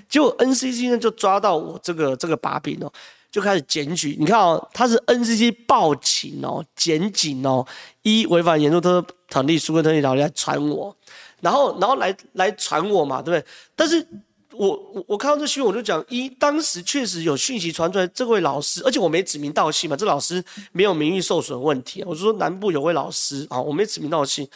[0.08, 2.90] 结果 NCC 呢就抓到我这个这个把柄哦，
[3.30, 4.16] 就开始检举。
[4.18, 7.68] 你看哦，他是 NCC 报警哦，检警哦，
[8.04, 10.96] 一违反严重特殊条例、纾困特别条例来传我。
[11.42, 13.46] 然后，然后来来传我嘛，对不对？
[13.76, 14.08] 但是
[14.54, 22.04] 我我我看到这新闻，我就讲一，当时确实有讯息传出来，这位老师，而且我没指名道姓嘛，这老师没有名誉受损问题。
[22.06, 24.48] 我就说南部有位老师啊，我没指名道姓，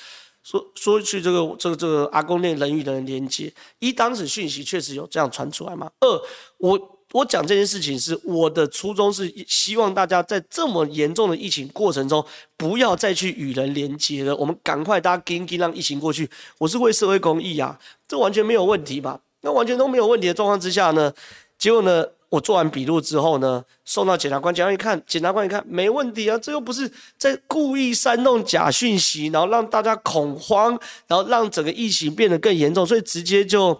[0.43, 5.89] 说说去这个这个这个阿公店人与人连接，一当时讯息确实有这样传出来嘛。
[5.99, 6.21] 二
[6.57, 6.94] 我。
[7.15, 12.25] 我讲这件事情是我的初衷，是希望大家在这么严重的疫情过程中，
[12.57, 14.35] 不要再去与人连接了。
[14.35, 16.29] 我们赶快大家跟跟让疫情过去。
[16.57, 19.17] 我是为社会公益啊，这完全没有问题吧？
[19.41, 21.13] 那完全都没有问题的状况之下呢，
[21.57, 33.79] 结果呢我做完笔录之后呢，送到检察官，检察官一看，检察官一看没问题啊，这又不是在故意煽动假讯息，然后让大家恐慌，然后让整个疫情变得更严重，所以直接就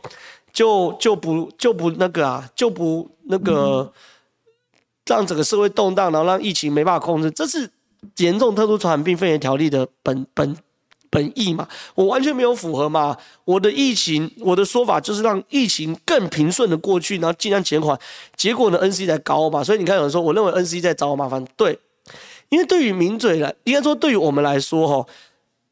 [0.55, 3.93] 就就不就不那个啊，就不那个
[5.05, 7.69] 让整个社会动荡，然后让疫情没办法控制，这是
[8.17, 10.57] 严重特殊传染病肺炎条例的本本。
[11.11, 13.15] 本意嘛，我完全没有符合嘛。
[13.45, 17.97] 我的疫情，我的说法就是让疫情更平顺的过去，然后尽量减缓。
[18.35, 21.45] 结果呢，NC 在搞我嘛，所以你看有人说，我认为 NC 在找我麻烦。
[21.55, 21.79] 对，
[22.49, 25.07] 因为对于名嘴来，应该说对于我们来说，哈，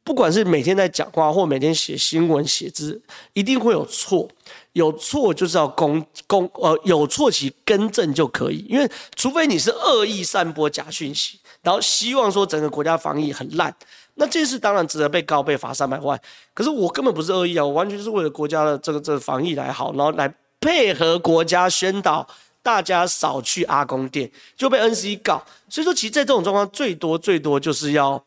[0.03, 3.01] 不管是每天在讲话或每天写新闻写字，
[3.33, 4.27] 一定会有错，
[4.73, 8.65] 有错就是要公公呃，有错其更正就可以。
[8.69, 13.73] 因为除非你是恶意散播假讯息，然后希望说整个国家防疫很烂。
[14.15, 16.19] 那这件事当然值得被告被罚三百万，
[16.53, 22.27] 可是我根本不是恶意啊，我完全是为了国家的这个这个防疫来好，然后来配合国家宣导
[22.61, 25.43] 大家少去阿公店，就被 NC 告。
[25.67, 28.23] 所以说，其实，在这种状况，最多最多就是要，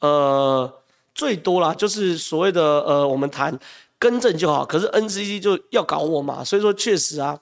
[0.00, 0.70] 呃，
[1.14, 3.58] 最多啦，就是所谓的呃，我们谈
[3.98, 4.64] 更正就好。
[4.64, 7.40] 可是 NCC 就要搞我嘛，所以说确实啊。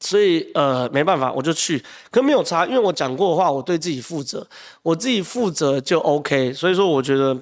[0.00, 4.46] 所以呃没办法，我就去，可没有差，因为我讲过的话，我对自己负责，
[4.82, 6.52] 我自己负责就 OK。
[6.52, 7.36] 所以说我觉得，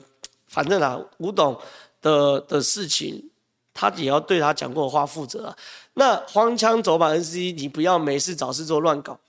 [0.46, 1.54] 反正啊，吴董
[2.00, 3.28] 的的事情，
[3.74, 5.54] 他也要对他讲过的话负责。
[5.92, 9.20] 那荒腔走板 NCC，你不要没事找事做乱搞。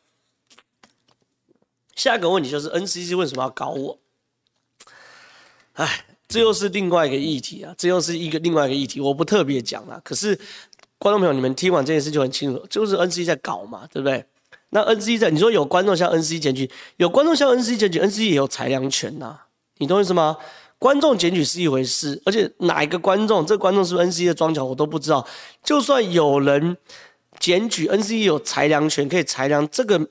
[1.98, 4.00] 下一个问题就是 NCC 为什么要搞我？
[5.78, 10.00] 哎，这又是另外一个议题啊，这又是一个另外一个议题，我不特别讲了。
[10.04, 10.40] 可是。
[11.00, 14.26] 观众朋友，你们听完这件事就很清楚，就是 N C 在搞嘛，对不对？
[14.72, 19.38] 那 N C 在，你说有观众向 N C 检举，有观众向 N C 检举，N C 也有裁量权呐、
[19.78, 20.38] 你懂意思吗？
[20.80, 25.24] 观众检举是一回事，而且哪一个观众，这观众是不是 N C 的庄脚，我都不知道。
[25.64, 26.76] 就算有人
[27.40, 30.10] 检举 N C 有裁量权，可以裁量这个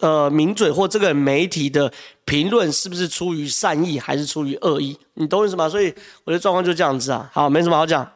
[0.00, 1.92] 呃名嘴或这个媒体的
[2.24, 5.68] 评论是不是出于善意还是出于恶意，你懂我意思吗？
[5.68, 5.94] 所以
[6.24, 8.10] 我的状况就这样子啊，好，没什么好讲，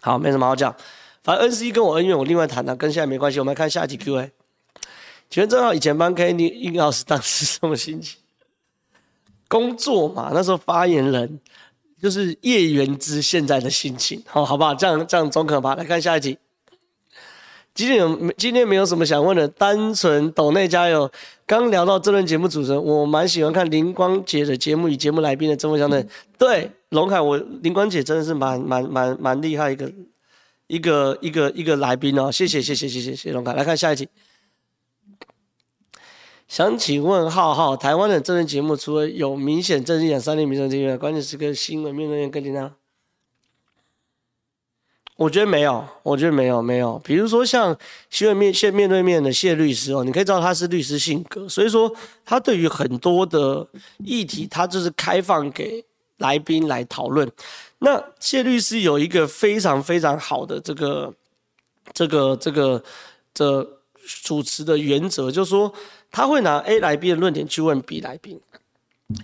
[0.00, 0.74] 好，没什么好讲。
[1.22, 3.38] 反正 N C 跟我恩怨，我另外谈了，跟现在没关系。
[3.40, 4.30] 我们来看下一题 Q&A。
[5.28, 8.18] 请问正好以前帮 Kenny 应老师当时什么心情？
[9.48, 11.40] 工作嘛，那时候发言人
[12.00, 14.72] 就是叶元之现在的心情，好，好不好？
[14.74, 15.74] 这样这样总可怕。
[15.74, 16.38] 来看下一题。
[17.76, 21.08] 今天有今天没有什么想问的，单纯抖内加油。
[21.46, 26.00] 刚聊到这轮节目主持人，我蛮喜欢看林光姐的节目与节目来宾的针锋相对。
[26.00, 26.08] 嗯、
[26.38, 29.92] 对，龙凯，我林光姐真的是蛮蛮蛮蛮厉害一个。
[30.68, 34.08] 一个一个一个来宾哦，谢谢谢谢谢谢谢龙凯，来看下一题。
[36.48, 42.72] 想请问浩浩，台湾的政治节目除了有明显政治影响、三立民生之外，关键是个新闻面对面跟进呢？
[45.16, 46.98] 我觉得没有，我觉得没有没有。
[46.98, 47.76] 比如说像
[48.10, 51.90] 新闻面线面对面的谢律师哦，你可以知道他是律师性格，所以说
[52.24, 53.66] 他对于很多的
[53.98, 55.82] 议题，他就是开放给
[56.18, 57.26] 来宾来讨论。
[57.78, 61.12] 那谢律师有一个非常非常好的这个、
[61.94, 62.82] 这个、这个
[63.32, 63.66] 的
[64.22, 65.72] 主持的原则，就是说
[66.10, 68.38] 他会拿 A 来宾的论点去问 B 来宾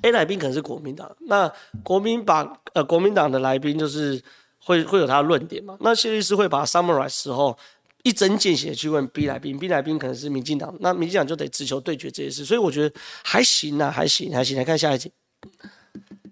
[0.03, 4.23] ，A 来宾可能是国民党，那国民把呃国民党的来宾就是
[4.65, 7.59] 会会有他的论点嘛，那谢律师会把 summarize 时候
[8.03, 15.11] 一针见血去问 B 来宾，B 来宾可能是民进党，那民进党就得直球对决这件事，所以我觉得还行啊，还行还行，来看下一集，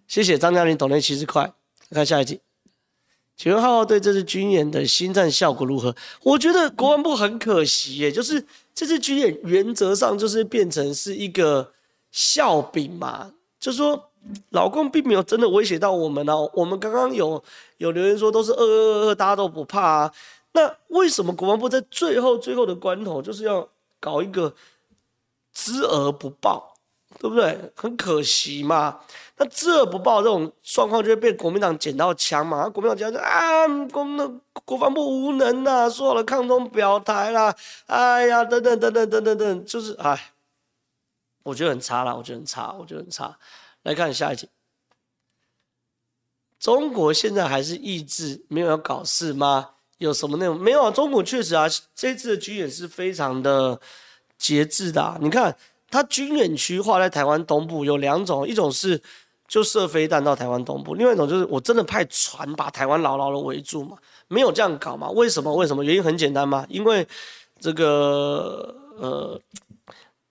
[0.07, 1.53] 谢谢张嘉玲，懂内七十块。
[1.93, 2.41] 看下一题，
[3.37, 5.97] 请问浩浩对这次军演的心战效果如何？
[6.22, 11.72] 我觉得国防部很可惜耶，就是这次军演原则上就是变成是一个
[12.12, 14.09] 笑柄嘛，就是说
[14.50, 16.50] 老共并没有真的威胁到我们哦。
[16.54, 17.42] 我们刚刚有
[17.78, 20.12] 有留言说都是二二二，大家都不怕啊。
[20.52, 23.66] 那为什么国防部在最后最后的关头就是要
[23.98, 24.52] 搞一个
[25.52, 26.74] 知而不报，
[27.18, 27.58] 对不对？
[27.74, 29.00] 很可惜嘛。
[29.36, 32.68] 那知而不报这种状况，就会被国民党捡到枪嘛？
[32.68, 34.28] 国民党讲啊，国那
[34.66, 37.54] 国防部无能呐、啊，说好了抗中表态啦，
[37.86, 40.32] 哎呀，等等等等等等等，就是哎，
[41.42, 43.34] 我觉得很差啦，我觉得很差，我觉得很差。
[43.83, 44.49] 来看下一题，
[46.59, 49.70] 中国现在还是意志没有要搞事吗？
[49.99, 50.61] 有什么内容？
[50.61, 53.81] 没有啊，中国确实啊，这次的军演是非常的
[54.39, 55.18] 节制的、啊。
[55.20, 55.57] 你看，
[55.91, 59.03] 它军演区划在台湾东部有两种，一种是。
[59.51, 65.11] 就射飞弹到台湾东部，另外一种就是我真的派船把台湾牢牢的围住嘛，没有这样搞嘛？
[65.11, 65.53] 为什么？
[65.53, 65.83] 为什么？
[65.83, 67.05] 原因很简单嘛，因为
[67.59, 69.41] 这个呃，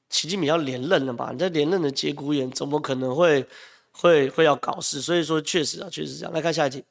[0.10, 3.45] 习近平要连任了嘛，你在连任的节骨眼，怎么可能会
[3.91, 5.01] 会会要搞事？
[5.01, 6.34] 所以说，确实啊，确实这样。
[6.34, 6.84] 来看下一题，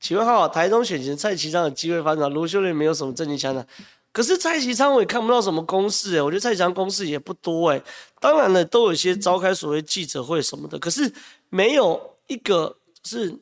[0.00, 3.66] 请问号台中选前蔡其昌有机会发展，卢秀莲没有什么政绩强的，
[4.12, 7.82] 可是蔡其昌我也看不到什么攻势哎，我觉得蔡其昌攻势也不多哎。
[8.20, 11.12] 当然了，都有一些召开所谓记者会什么的，可是
[11.50, 12.74] 没有一个
[13.04, 13.36] 是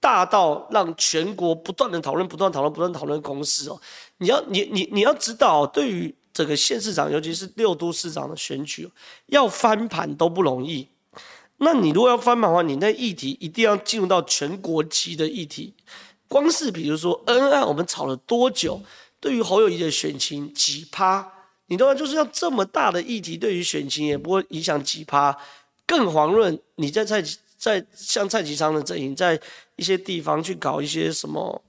[0.00, 3.80] 大到让全国不断的讨论、不断讨论、不断讨论攻势哦。
[4.18, 8.86] 你要你你你要知道，对于这个县市长，尤其是六都市长的选举，
[9.28, 10.86] 要翻盘都不容易。
[11.56, 15.72] 那你如果要翻盘的话，你那议题一定要进入到全国级的议题。
[16.28, 18.78] 光是比如说恩爱，我们吵了多久？
[19.18, 21.26] 对于侯友宜的选情几趴？
[21.68, 21.94] 你懂吗？
[21.94, 25.34] 就是要这么大的议题，对于选情也不会影响几趴。
[25.86, 27.24] 更遑论你在蔡
[27.56, 29.40] 在像蔡其昌的阵营，在
[29.76, 31.64] 一些地方去搞一些什么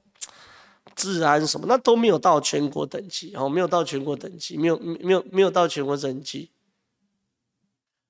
[0.98, 6.50] 治安什么，那都没有到全国等级哦，没有到全国等级，没有没有没有到全国等级。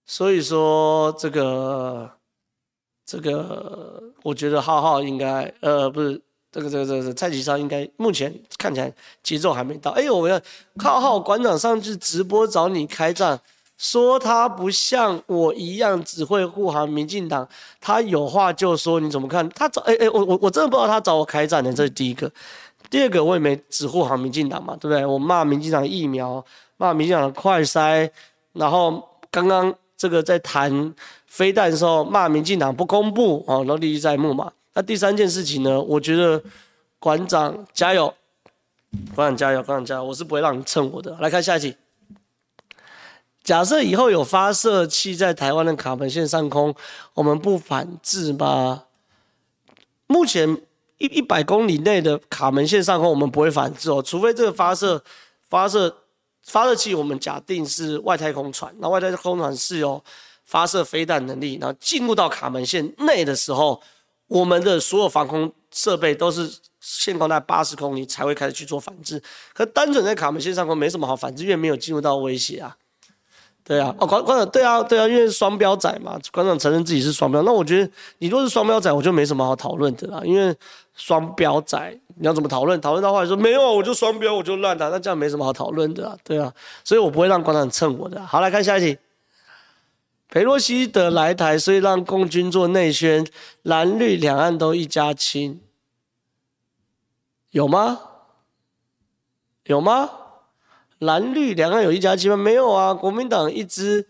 [0.05, 2.09] 所以说这个
[3.05, 9.91] 这个，我觉得浩浩应该呃不是这个这个这个蔡其超应该目前看起来节奏还没到。
[9.91, 10.41] 哎呦，我要
[10.79, 13.37] 浩浩馆长上去直播找你开战，
[13.77, 17.47] 说他不像我一样只会护航民进党，
[17.81, 19.47] 他有话就说，你怎么看？
[19.49, 22.31] 他找哎哎我我我真的不知道他找我开战的，这是第一个。
[22.89, 25.05] 第二个我也没只护航民进党嘛，对不对？
[25.05, 26.43] 我骂民进党疫苗，
[26.77, 28.09] 骂民进党的快筛，
[28.53, 29.73] 然后刚刚。
[29.99, 30.93] 这个在谈
[31.25, 34.51] 飞弹的时候骂民进党不公布哦，都历历在目嘛。
[34.75, 35.81] 那第三件事情呢？
[35.81, 36.39] 我觉得
[36.99, 38.13] 馆长加油，
[39.15, 40.03] 馆长加油，馆长加油！
[40.03, 41.17] 我是不会让你蹭我的。
[41.19, 41.75] 来看下一题。
[43.43, 46.75] 假设以后有发射器在台湾的卡门线上空，
[47.15, 48.83] 我们不反制吗？
[50.05, 50.61] 目前
[50.97, 55.03] 一一百公里内的卡门线上空，我们不会反制哦，除非这个发射
[55.49, 55.95] 发射。
[56.43, 60.01] 发射器我们假定是外太空船，那外太空船是有
[60.45, 63.81] 发射飞弹能力，然后进入到卡门线内的时候，
[64.27, 69.21] 我们的所有防空设备都是限空在八十公里才会开始去做反制。
[69.53, 72.77] 可单纯在卡门线上空没什么好反制，因为没有进入到威胁啊。
[73.65, 77.41] 对啊，哦，馆馆长，对啊，对啊，因为双标仔嘛，馆长承认自己是双标。
[77.41, 80.55] 那我觉得你若是双标仔，我就没什么好讨论的啦，因为
[80.97, 81.97] 双标仔。
[82.19, 82.81] 你要怎么讨论？
[82.81, 86.51] 讨论到后来说没有，我就双标，我就烂打，那这样没什么好讨论的啊，对啊，
[86.83, 88.25] 所以我不会让馆长蹭我的。
[88.25, 88.97] 好，来看下一题。
[90.29, 93.25] 裴洛西的来台，所以让共军做内宣，
[93.61, 95.61] 蓝绿两岸都一家亲，
[97.51, 97.99] 有吗？
[99.65, 100.09] 有吗？
[100.97, 102.35] 蓝绿两岸有一家亲吗？
[102.35, 104.07] 没有啊，国民党一直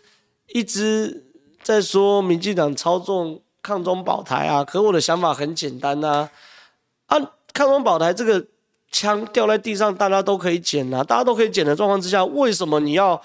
[0.47, 1.25] 一直
[1.61, 6.31] 在说民进党操纵抗中保台啊，可我的想法很简单呐，啊。
[7.08, 7.18] 啊
[7.53, 8.45] 抗中保台这个
[8.91, 13.22] 枪掉在地上，大家都可以捡啊，大家都可以捡的状况之下，为什么你要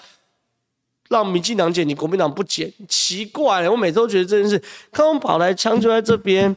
[1.09, 2.71] 让民进党捡，你国民党不捡？
[2.89, 4.61] 奇怪，我每次都觉得这件事，
[4.91, 6.55] 抗中保台枪就在这边，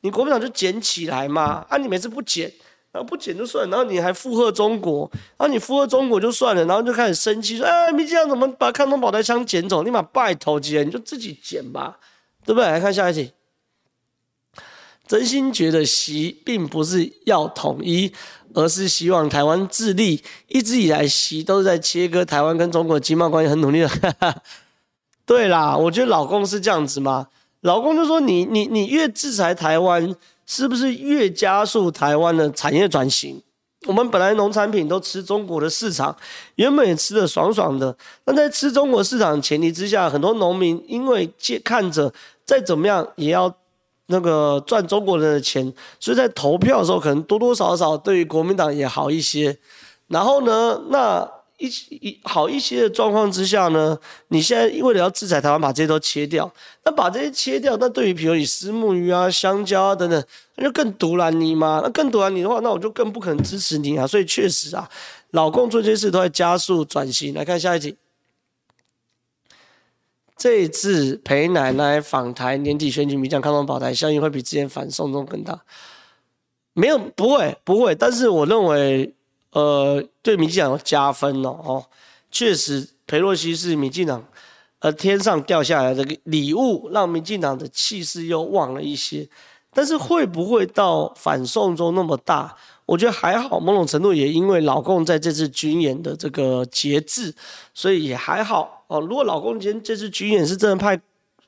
[0.00, 1.64] 你国民党就捡起来嘛。
[1.68, 2.50] 啊，你每次不捡，
[2.90, 9.82] 然后不捡就算，然后你还附和中国，然后你附和中国就算了，然后就开始生气说，哎，民进党怎么把抗中保台枪捡走？
[9.82, 11.98] 你把拜头接，你就自己捡吧，
[12.44, 12.64] 对不对？
[12.64, 13.32] 来看下一题。
[15.08, 18.12] 真心觉得习并不是要统一，
[18.52, 20.22] 而是希望台湾自立。
[20.48, 23.88] 一直以来，习都是在切割台湾跟中国经贸关系，很努力的。
[25.24, 27.28] 对啦，我觉得老公是这样子嘛。
[27.62, 33.42] 老公就说你：“你你越制裁台湾，是不是越加速台湾的产业转型？
[33.86, 36.14] 我们本来农产品都吃中国的市场，
[36.56, 37.96] 原本也吃得爽爽的。
[38.26, 42.12] 那在吃中国市场的前提之下，很多农民因为见看着
[42.44, 43.52] 再怎么样也要。”
[44.10, 49.56] 那个赚中国人的钱，所以在投票的时候，可能多多少少对于国民党也好一些。
[50.08, 53.98] 然后呢，那一一好一些的状况之下呢，
[54.28, 56.50] 你现在为了要制裁台湾，把这些都切掉，
[56.84, 60.24] 那把这些切掉，那对于比如你虱目鱼啊、香蕉啊等等，
[60.56, 61.80] 那就更毒烂你嘛。
[61.84, 64.06] 那更毒烂你的话，那我就更不可能支持你啊。
[64.06, 64.88] 所以确实啊，
[65.32, 67.34] 老共做这些事都在加速转型。
[67.34, 67.94] 来看下一题。
[70.38, 75.60] 这一次裴奶奶访台年底选举，民进党抗中保台效应会比之前反送中更大？
[76.74, 77.92] 没有，不会，不会。
[77.92, 79.12] 但是我认为，
[79.50, 81.48] 呃，对民进党加分哦。
[81.64, 81.86] 哦，
[82.30, 84.24] 确实，裴洛西是民进党，
[84.78, 89.28] 呃，天上掉下来的礼物，让民进党的气势又旺了一些。
[89.72, 92.56] 但是会不会到反送中那么大？
[92.86, 97.34] 我觉得还好，某种程度也因为老共在这次军演的这个节制，
[97.74, 98.77] 所以也还好。
[98.88, 101.00] 哦，如果老公今天这次军演是真的派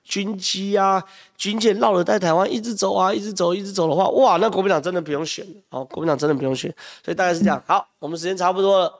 [0.02, 1.02] 军机啊、
[1.36, 5.60] 军舰绕着在台湾一直走啊、一直走、一直走的话，哇，那国民党真的不用选了。
[5.70, 6.74] 哦，国民党真的不用选，
[7.04, 7.62] 所以大概是这样。
[7.66, 8.92] 好，我们时间差不多了，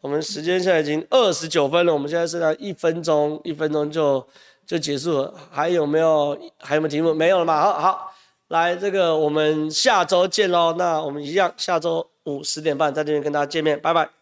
[0.00, 4.26] 我们时间现在已经二十九分了，我们现在剩下一分钟，一分钟就
[4.66, 5.34] 就结束了。
[5.50, 6.38] 还有没有？
[6.58, 7.14] 还有没有题目？
[7.14, 7.60] 没有了嘛？
[7.60, 8.14] 好好，
[8.48, 10.74] 来，这个我们下周见喽。
[10.76, 14.21] 那我们一样，下周五十点半在这边跟大家见面，拜拜。